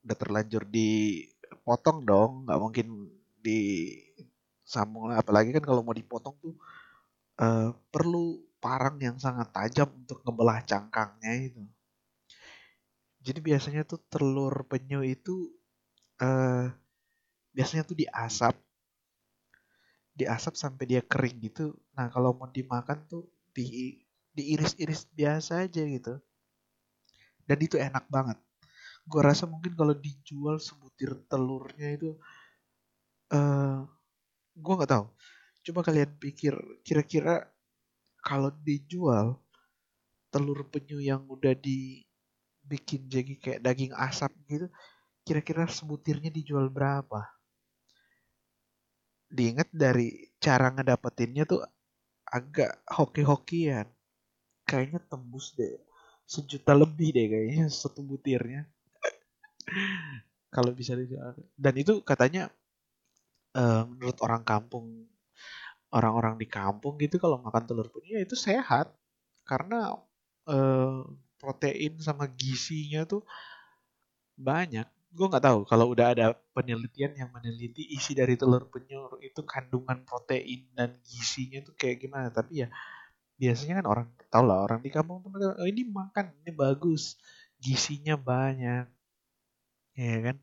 Udah 0.06 0.18
terlanjur 0.18 0.64
dipotong 0.70 2.06
dong 2.06 2.32
nggak 2.46 2.60
mungkin 2.62 2.88
disambung 3.42 5.10
apalagi 5.14 5.50
kan 5.58 5.66
kalau 5.66 5.82
mau 5.82 5.98
dipotong 5.98 6.38
tuh 6.38 6.54
uh, 7.42 7.74
perlu 7.90 8.45
parang 8.66 8.98
yang 8.98 9.22
sangat 9.22 9.54
tajam 9.54 9.86
untuk 9.94 10.26
ngebelah 10.26 10.66
cangkangnya 10.66 11.54
itu. 11.54 11.62
Jadi 13.22 13.40
biasanya 13.46 13.86
tuh 13.86 14.02
telur 14.10 14.66
penyu 14.66 15.06
itu 15.06 15.54
uh, 16.18 16.74
biasanya 17.54 17.86
tuh 17.86 17.94
diasap, 17.94 18.58
diasap 20.18 20.58
sampai 20.58 20.84
dia 20.90 21.02
kering 21.06 21.38
gitu. 21.46 21.78
Nah 21.94 22.10
kalau 22.10 22.34
mau 22.34 22.50
dimakan 22.50 23.06
tuh 23.06 23.30
di 23.54 24.02
diiris-iris 24.34 25.14
biasa 25.14 25.70
aja 25.70 25.86
gitu. 25.86 26.18
Dan 27.46 27.58
itu 27.62 27.78
enak 27.78 28.10
banget. 28.10 28.42
Gue 29.06 29.22
rasa 29.22 29.46
mungkin 29.46 29.78
kalau 29.78 29.94
dijual 29.94 30.58
sebutir 30.58 31.14
telurnya 31.30 31.94
itu, 31.94 32.18
eh, 33.30 33.80
gue 34.58 34.74
nggak 34.74 34.92
tahu. 34.92 35.06
Coba 35.66 35.80
kalian 35.86 36.18
pikir 36.18 36.58
kira-kira 36.82 37.55
kalau 38.26 38.50
dijual 38.66 39.38
telur 40.34 40.66
penyu 40.74 40.98
yang 40.98 41.22
udah 41.30 41.54
dibikin 41.54 43.06
jadi 43.06 43.34
kayak 43.38 43.62
daging 43.62 43.94
asap 43.94 44.34
gitu, 44.50 44.68
kira-kira 45.22 45.70
sebutirnya 45.70 46.34
dijual 46.34 46.74
berapa? 46.74 47.22
Diingat 49.30 49.70
dari 49.70 50.34
cara 50.42 50.74
ngedapetinnya 50.74 51.46
tuh 51.46 51.62
agak 52.26 52.82
hoki-hokian. 52.90 53.86
Kayaknya 54.66 55.00
tembus 55.06 55.54
deh. 55.54 55.78
Sejuta 56.26 56.74
lebih 56.74 57.14
deh 57.14 57.30
kayaknya 57.30 57.70
satu 57.70 58.02
butirnya. 58.02 58.66
Kalau 60.56 60.74
bisa 60.74 60.98
dijual. 60.98 61.38
Dan 61.54 61.78
itu 61.78 62.02
katanya 62.02 62.50
uh, 63.54 63.86
menurut 63.86 64.18
orang 64.26 64.42
kampung 64.42 65.06
orang-orang 65.94 66.36
di 66.42 66.48
kampung 66.50 66.98
gitu 67.02 67.22
kalau 67.22 67.38
makan 67.42 67.64
telur 67.68 67.88
penyu 67.94 68.20
ya 68.20 68.24
itu 68.26 68.38
sehat 68.38 68.92
karena 69.46 69.94
eh, 70.50 71.02
protein 71.38 71.94
sama 72.02 72.26
gizinya 72.30 73.06
tuh 73.06 73.22
banyak. 74.36 74.88
Gue 75.16 75.32
nggak 75.32 75.46
tahu 75.48 75.60
kalau 75.64 75.96
udah 75.96 76.12
ada 76.12 76.36
penelitian 76.52 77.16
yang 77.16 77.30
meneliti 77.32 77.88
isi 77.96 78.12
dari 78.18 78.36
telur 78.36 78.68
penyu 78.68 79.16
itu 79.24 79.42
kandungan 79.48 80.04
protein 80.04 80.68
dan 80.76 81.00
gizinya 81.08 81.64
tuh 81.64 81.74
kayak 81.78 82.04
gimana. 82.04 82.28
Tapi 82.34 82.66
ya 82.66 82.68
biasanya 83.36 83.84
kan 83.84 83.88
orang 83.88 84.08
tau 84.32 84.44
lah 84.48 84.64
orang 84.64 84.80
di 84.80 84.90
kampung 84.92 85.20
tuh 85.28 85.56
oh, 85.60 85.68
ini 85.68 85.84
makan 85.92 86.32
ini 86.44 86.52
bagus 86.56 87.20
gizinya 87.60 88.16
banyak 88.16 88.88
ya 89.96 90.18
kan 90.24 90.38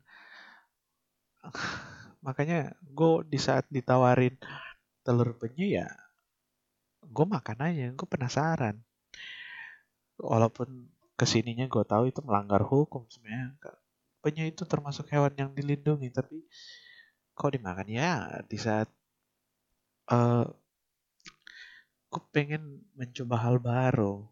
makanya 2.26 2.76
gue 2.84 3.12
di 3.32 3.38
saat 3.40 3.64
ditawarin 3.72 4.36
telur 5.03 5.34
penyu 5.38 5.78
ya 5.82 5.90
gue 7.09 7.26
makan 7.26 7.59
aja 7.66 7.90
gue 7.90 8.09
penasaran. 8.09 8.76
Walaupun 10.22 10.86
ke 11.18 11.26
sininya 11.26 11.66
gue 11.66 11.84
tahu 11.84 12.09
itu 12.09 12.22
melanggar 12.22 12.62
hukum 12.62 13.05
sebenarnya. 13.11 13.59
Penyu 14.22 14.46
itu 14.46 14.62
termasuk 14.62 15.11
hewan 15.11 15.34
yang 15.34 15.50
dilindungi 15.50 16.14
tapi 16.14 16.46
kok 17.34 17.50
dimakan? 17.50 17.88
Ya 17.90 18.40
di 18.46 18.59
saat 18.61 18.86
uh, 20.14 20.46
gue 22.12 22.22
pengen 22.30 22.86
mencoba 22.94 23.36
hal 23.42 23.59
baru. 23.59 24.22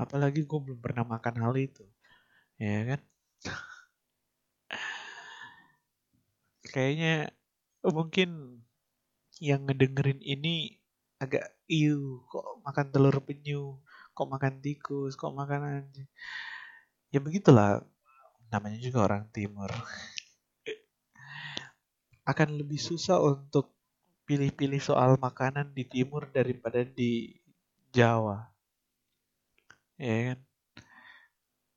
Apalagi 0.00 0.46
gue 0.48 0.58
belum 0.58 0.80
pernah 0.80 1.04
makan 1.04 1.36
hal 1.44 1.54
itu 1.60 1.84
ya 2.56 2.96
kan? 2.96 3.00
Kayaknya 6.72 7.30
mungkin 7.86 8.60
yang 9.38 9.66
ngedengerin 9.66 10.22
ini 10.22 10.78
agak 11.18 11.50
iu 11.66 12.22
kok 12.30 12.62
makan 12.62 12.86
telur 12.94 13.16
penyu? 13.22 13.78
Kok 14.14 14.28
makan 14.30 14.62
tikus? 14.62 15.14
Kok 15.14 15.34
makan 15.34 15.82
anjing? 15.82 16.10
Ya 17.14 17.22
begitulah. 17.22 17.86
Namanya 18.50 18.78
juga 18.82 19.06
orang 19.06 19.30
timur. 19.30 19.68
Akan 22.30 22.58
lebih 22.58 22.80
susah 22.80 23.22
untuk 23.22 23.78
pilih-pilih 24.28 24.82
soal 24.82 25.16
makanan 25.16 25.72
di 25.72 25.88
timur 25.88 26.28
daripada 26.28 26.84
di 26.84 27.32
Jawa. 27.94 28.44
Ya 29.96 30.34
kan? 30.34 30.38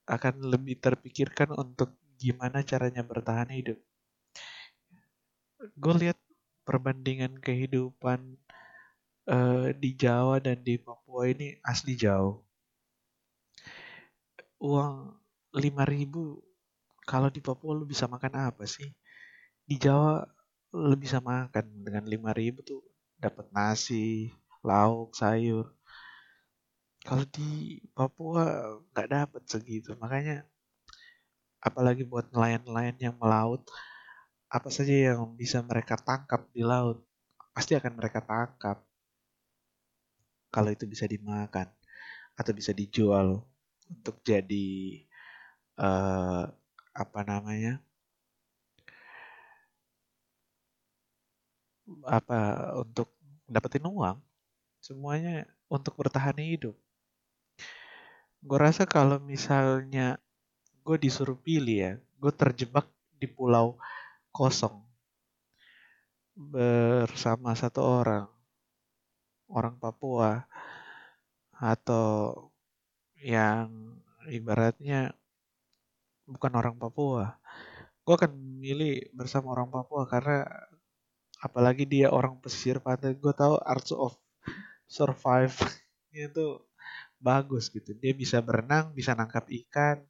Akan 0.09 0.35
lebih 0.43 0.81
terpikirkan 0.81 1.55
untuk 1.55 1.95
gimana 2.19 2.61
caranya 2.61 3.01
bertahan 3.01 3.49
hidup. 3.49 3.79
Gue 5.77 5.93
lihat 5.97 6.17
perbandingan 6.71 7.35
kehidupan 7.43 8.39
uh, 9.27 9.75
di 9.75 9.91
Jawa 9.91 10.39
dan 10.39 10.63
di 10.63 10.79
Papua 10.79 11.27
ini 11.27 11.59
asli 11.67 11.99
jauh. 11.99 12.39
Uang 14.63 15.11
5000 15.51 16.07
kalau 17.03 17.27
di 17.27 17.43
Papua 17.43 17.75
lu 17.75 17.83
bisa 17.83 18.07
makan 18.07 18.55
apa 18.55 18.63
sih? 18.63 18.87
Di 19.67 19.75
Jawa 19.75 20.23
lu 20.71 20.95
bisa 20.95 21.19
makan 21.19 21.83
dengan 21.83 22.07
5000 22.07 22.63
tuh 22.63 22.79
dapat 23.19 23.51
nasi 23.51 24.31
lauk 24.63 25.11
sayur. 25.11 25.75
Kalau 27.03 27.27
di 27.27 27.83
Papua 27.91 28.79
nggak 28.95 29.09
dapat 29.11 29.43
segitu 29.43 29.91
makanya 29.99 30.47
apalagi 31.59 32.07
buat 32.07 32.31
nelayan-nelayan 32.31 33.11
yang 33.11 33.15
melaut 33.19 33.67
apa 34.51 34.67
saja 34.67 35.15
yang 35.15 35.31
bisa 35.39 35.63
mereka 35.63 35.95
tangkap 35.95 36.43
di 36.51 36.59
laut. 36.59 36.99
Pasti 37.55 37.71
akan 37.79 37.93
mereka 37.95 38.19
tangkap. 38.19 38.83
Kalau 40.51 40.69
itu 40.75 40.83
bisa 40.83 41.07
dimakan 41.07 41.71
atau 42.35 42.51
bisa 42.51 42.75
dijual 42.75 43.39
untuk 43.87 44.19
jadi 44.27 44.99
uh, 45.79 46.51
apa 46.91 47.19
namanya? 47.23 47.79
Apa 52.03 52.39
untuk 52.83 53.15
dapetin 53.47 53.87
uang. 53.87 54.19
Semuanya 54.83 55.47
untuk 55.71 55.95
bertahan 55.95 56.35
hidup. 56.43 56.75
Gue 58.43 58.57
rasa 58.59 58.83
kalau 58.83 59.15
misalnya 59.23 60.19
gue 60.83 60.97
disuruh 60.97 61.37
pilih 61.37 61.77
ya 61.77 61.93
gue 62.17 62.33
terjebak 62.33 62.89
di 63.21 63.29
pulau 63.29 63.77
kosong 64.31 64.83
bersama 66.33 67.53
satu 67.53 67.81
orang 67.83 68.27
orang 69.51 69.75
Papua 69.77 70.47
atau 71.51 72.49
yang 73.19 73.99
ibaratnya 74.31 75.13
bukan 76.25 76.51
orang 76.55 76.75
Papua. 76.79 77.37
Gue 78.01 78.15
akan 78.17 78.33
milih 78.57 79.11
bersama 79.13 79.53
orang 79.53 79.69
Papua 79.69 80.07
karena 80.09 80.47
apalagi 81.43 81.85
dia 81.85 82.09
orang 82.09 82.39
pesisir 82.39 82.79
pantai. 82.81 83.13
Gue 83.13 83.35
tahu 83.35 83.59
Arts 83.61 83.91
of 83.93 84.15
Survive 84.87 85.53
itu 86.15 86.63
bagus 87.21 87.69
gitu. 87.69 87.93
Dia 87.95 88.15
bisa 88.17 88.41
berenang, 88.41 88.91
bisa 88.97 89.13
nangkap 89.13 89.45
ikan, 89.47 90.01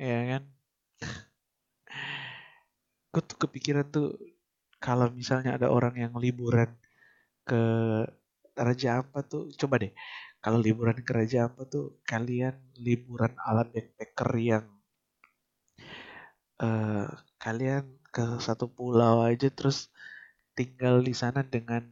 ya 0.00 0.38
kan? 0.38 0.42
Gue 3.12 3.22
tuh 3.22 3.38
kepikiran 3.44 3.86
tuh 3.92 4.16
kalau 4.82 5.06
misalnya 5.12 5.54
ada 5.60 5.68
orang 5.70 5.94
yang 5.94 6.12
liburan 6.16 6.72
ke 7.46 7.62
Raja 8.56 9.00
Ampat 9.04 9.24
tuh 9.32 9.44
coba 9.60 9.80
deh. 9.82 9.92
Kalau 10.42 10.58
liburan 10.58 10.98
ke 11.06 11.12
Raja 11.14 11.46
Ampat 11.48 11.66
tuh 11.70 11.86
kalian 12.02 12.56
liburan 12.80 13.32
ala 13.38 13.62
backpacker 13.68 14.30
yang 14.40 14.64
uh, 16.60 17.08
kalian 17.38 17.84
ke 18.12 18.24
satu 18.42 18.68
pulau 18.68 19.24
aja 19.24 19.48
terus 19.48 19.88
tinggal 20.58 21.00
di 21.00 21.14
sana 21.16 21.40
dengan 21.46 21.84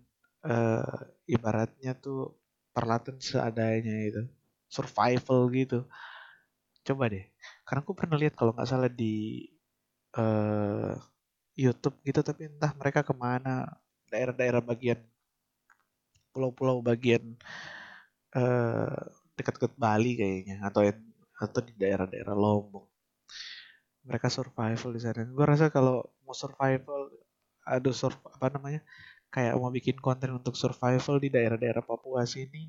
uh, 0.44 0.96
ibaratnya 1.24 1.96
tuh 1.96 2.36
peralatan 2.74 3.16
seadanya 3.22 3.96
itu 4.08 4.22
survival 4.68 5.48
gitu. 5.52 5.86
Coba 6.86 7.08
deh. 7.12 7.24
Karena 7.66 7.80
aku 7.84 7.92
pernah 7.96 8.16
lihat 8.20 8.34
kalau 8.38 8.52
nggak 8.56 8.68
salah 8.68 8.90
di 8.90 9.46
uh, 10.16 10.94
YouTube 11.58 11.96
gitu 12.06 12.20
tapi 12.24 12.48
entah 12.48 12.72
mereka 12.78 13.04
ke 13.04 13.14
mana 13.14 13.68
daerah-daerah 14.10 14.62
bagian 14.64 15.00
pulau-pulau 16.30 16.80
bagian 16.82 17.36
uh, 18.34 18.98
dekat-dekat 19.34 19.74
Bali 19.78 20.18
kayaknya 20.18 20.62
atau 20.66 20.86
yang 20.86 21.00
atau 21.40 21.60
di 21.64 21.72
daerah-daerah 21.72 22.36
Lombok. 22.36 22.84
Mereka 24.04 24.28
survival 24.28 24.90
di 24.92 25.00
sana. 25.00 25.24
Gue 25.24 25.46
rasa 25.48 25.72
kalau 25.72 26.04
mau 26.24 26.36
survival 26.36 27.08
ada 27.64 27.90
sur 27.92 28.12
apa 28.28 28.52
namanya 28.52 28.80
kayak 29.32 29.54
mau 29.56 29.70
bikin 29.72 29.96
konten 30.00 30.36
untuk 30.36 30.56
survival 30.58 31.16
di 31.22 31.28
daerah-daerah 31.32 31.84
Papua 31.84 32.24
sini 32.28 32.68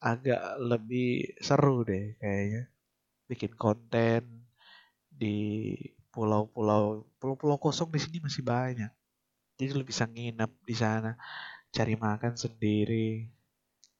agak 0.00 0.60
lebih 0.60 1.36
seru 1.40 1.84
deh 1.84 2.16
kayaknya. 2.20 2.62
Bikin 3.28 3.52
konten 3.56 4.48
di 5.08 5.72
pulau-pulau 6.14 7.02
pulau-pulau 7.18 7.58
kosong 7.58 7.90
di 7.90 7.98
sini 7.98 8.18
masih 8.22 8.42
banyak. 8.46 8.90
Jadi 9.58 9.70
lu 9.74 9.84
bisa 9.86 10.04
nginep 10.06 10.50
di 10.68 10.74
sana 10.78 11.18
cari 11.74 11.94
makan 11.98 12.34
sendiri. 12.38 13.26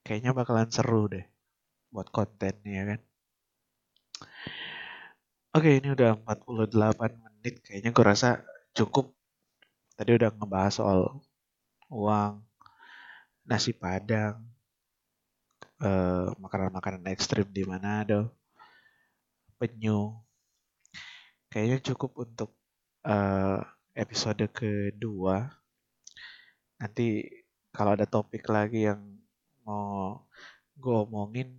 Kayaknya 0.06 0.30
bakalan 0.38 0.70
seru 0.70 1.10
deh 1.10 1.26
buat 1.90 2.08
konten 2.14 2.54
ya 2.62 2.82
kan? 2.90 3.00
Oke 5.54 5.70
ini 5.78 5.88
udah 5.94 6.18
48 6.22 7.22
menit. 7.24 7.54
Kayaknya 7.66 7.90
gue 7.94 8.04
rasa 8.06 8.28
cukup. 8.74 9.14
Tadi 9.98 10.10
udah 10.18 10.30
ngebahas 10.34 10.74
soal 10.78 11.00
uang 11.90 12.42
nasi 13.46 13.70
padang 13.76 14.42
eh, 15.82 16.28
makanan-makanan 16.42 17.06
ekstrim 17.14 17.46
di 17.52 17.62
Manado 17.68 18.34
penyu 19.58 20.23
kayaknya 21.54 21.78
cukup 21.94 22.18
untuk 22.18 22.50
uh, 23.06 23.62
episode 23.94 24.42
kedua. 24.50 25.54
Nanti 26.82 27.22
kalau 27.70 27.94
ada 27.94 28.10
topik 28.10 28.42
lagi 28.50 28.90
yang 28.90 28.98
mau 29.62 30.18
gue 30.74 30.94
omongin 31.06 31.54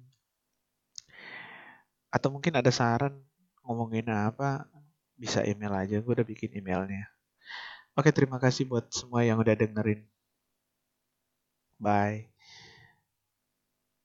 atau 2.12 2.28
mungkin 2.28 2.60
ada 2.60 2.76
saran 2.76 3.16
ngomongin 3.64 4.12
apa 4.12 4.68
bisa 5.16 5.48
email 5.48 5.72
aja. 5.72 6.04
Gue 6.04 6.12
udah 6.12 6.28
bikin 6.28 6.52
emailnya. 6.60 7.08
Oke 7.96 8.12
terima 8.12 8.36
kasih 8.36 8.68
buat 8.68 8.91
semua 8.91 9.24
yang 9.24 9.39
udah 9.39 9.56
dengerin. 9.56 10.04
Bye 11.80 12.34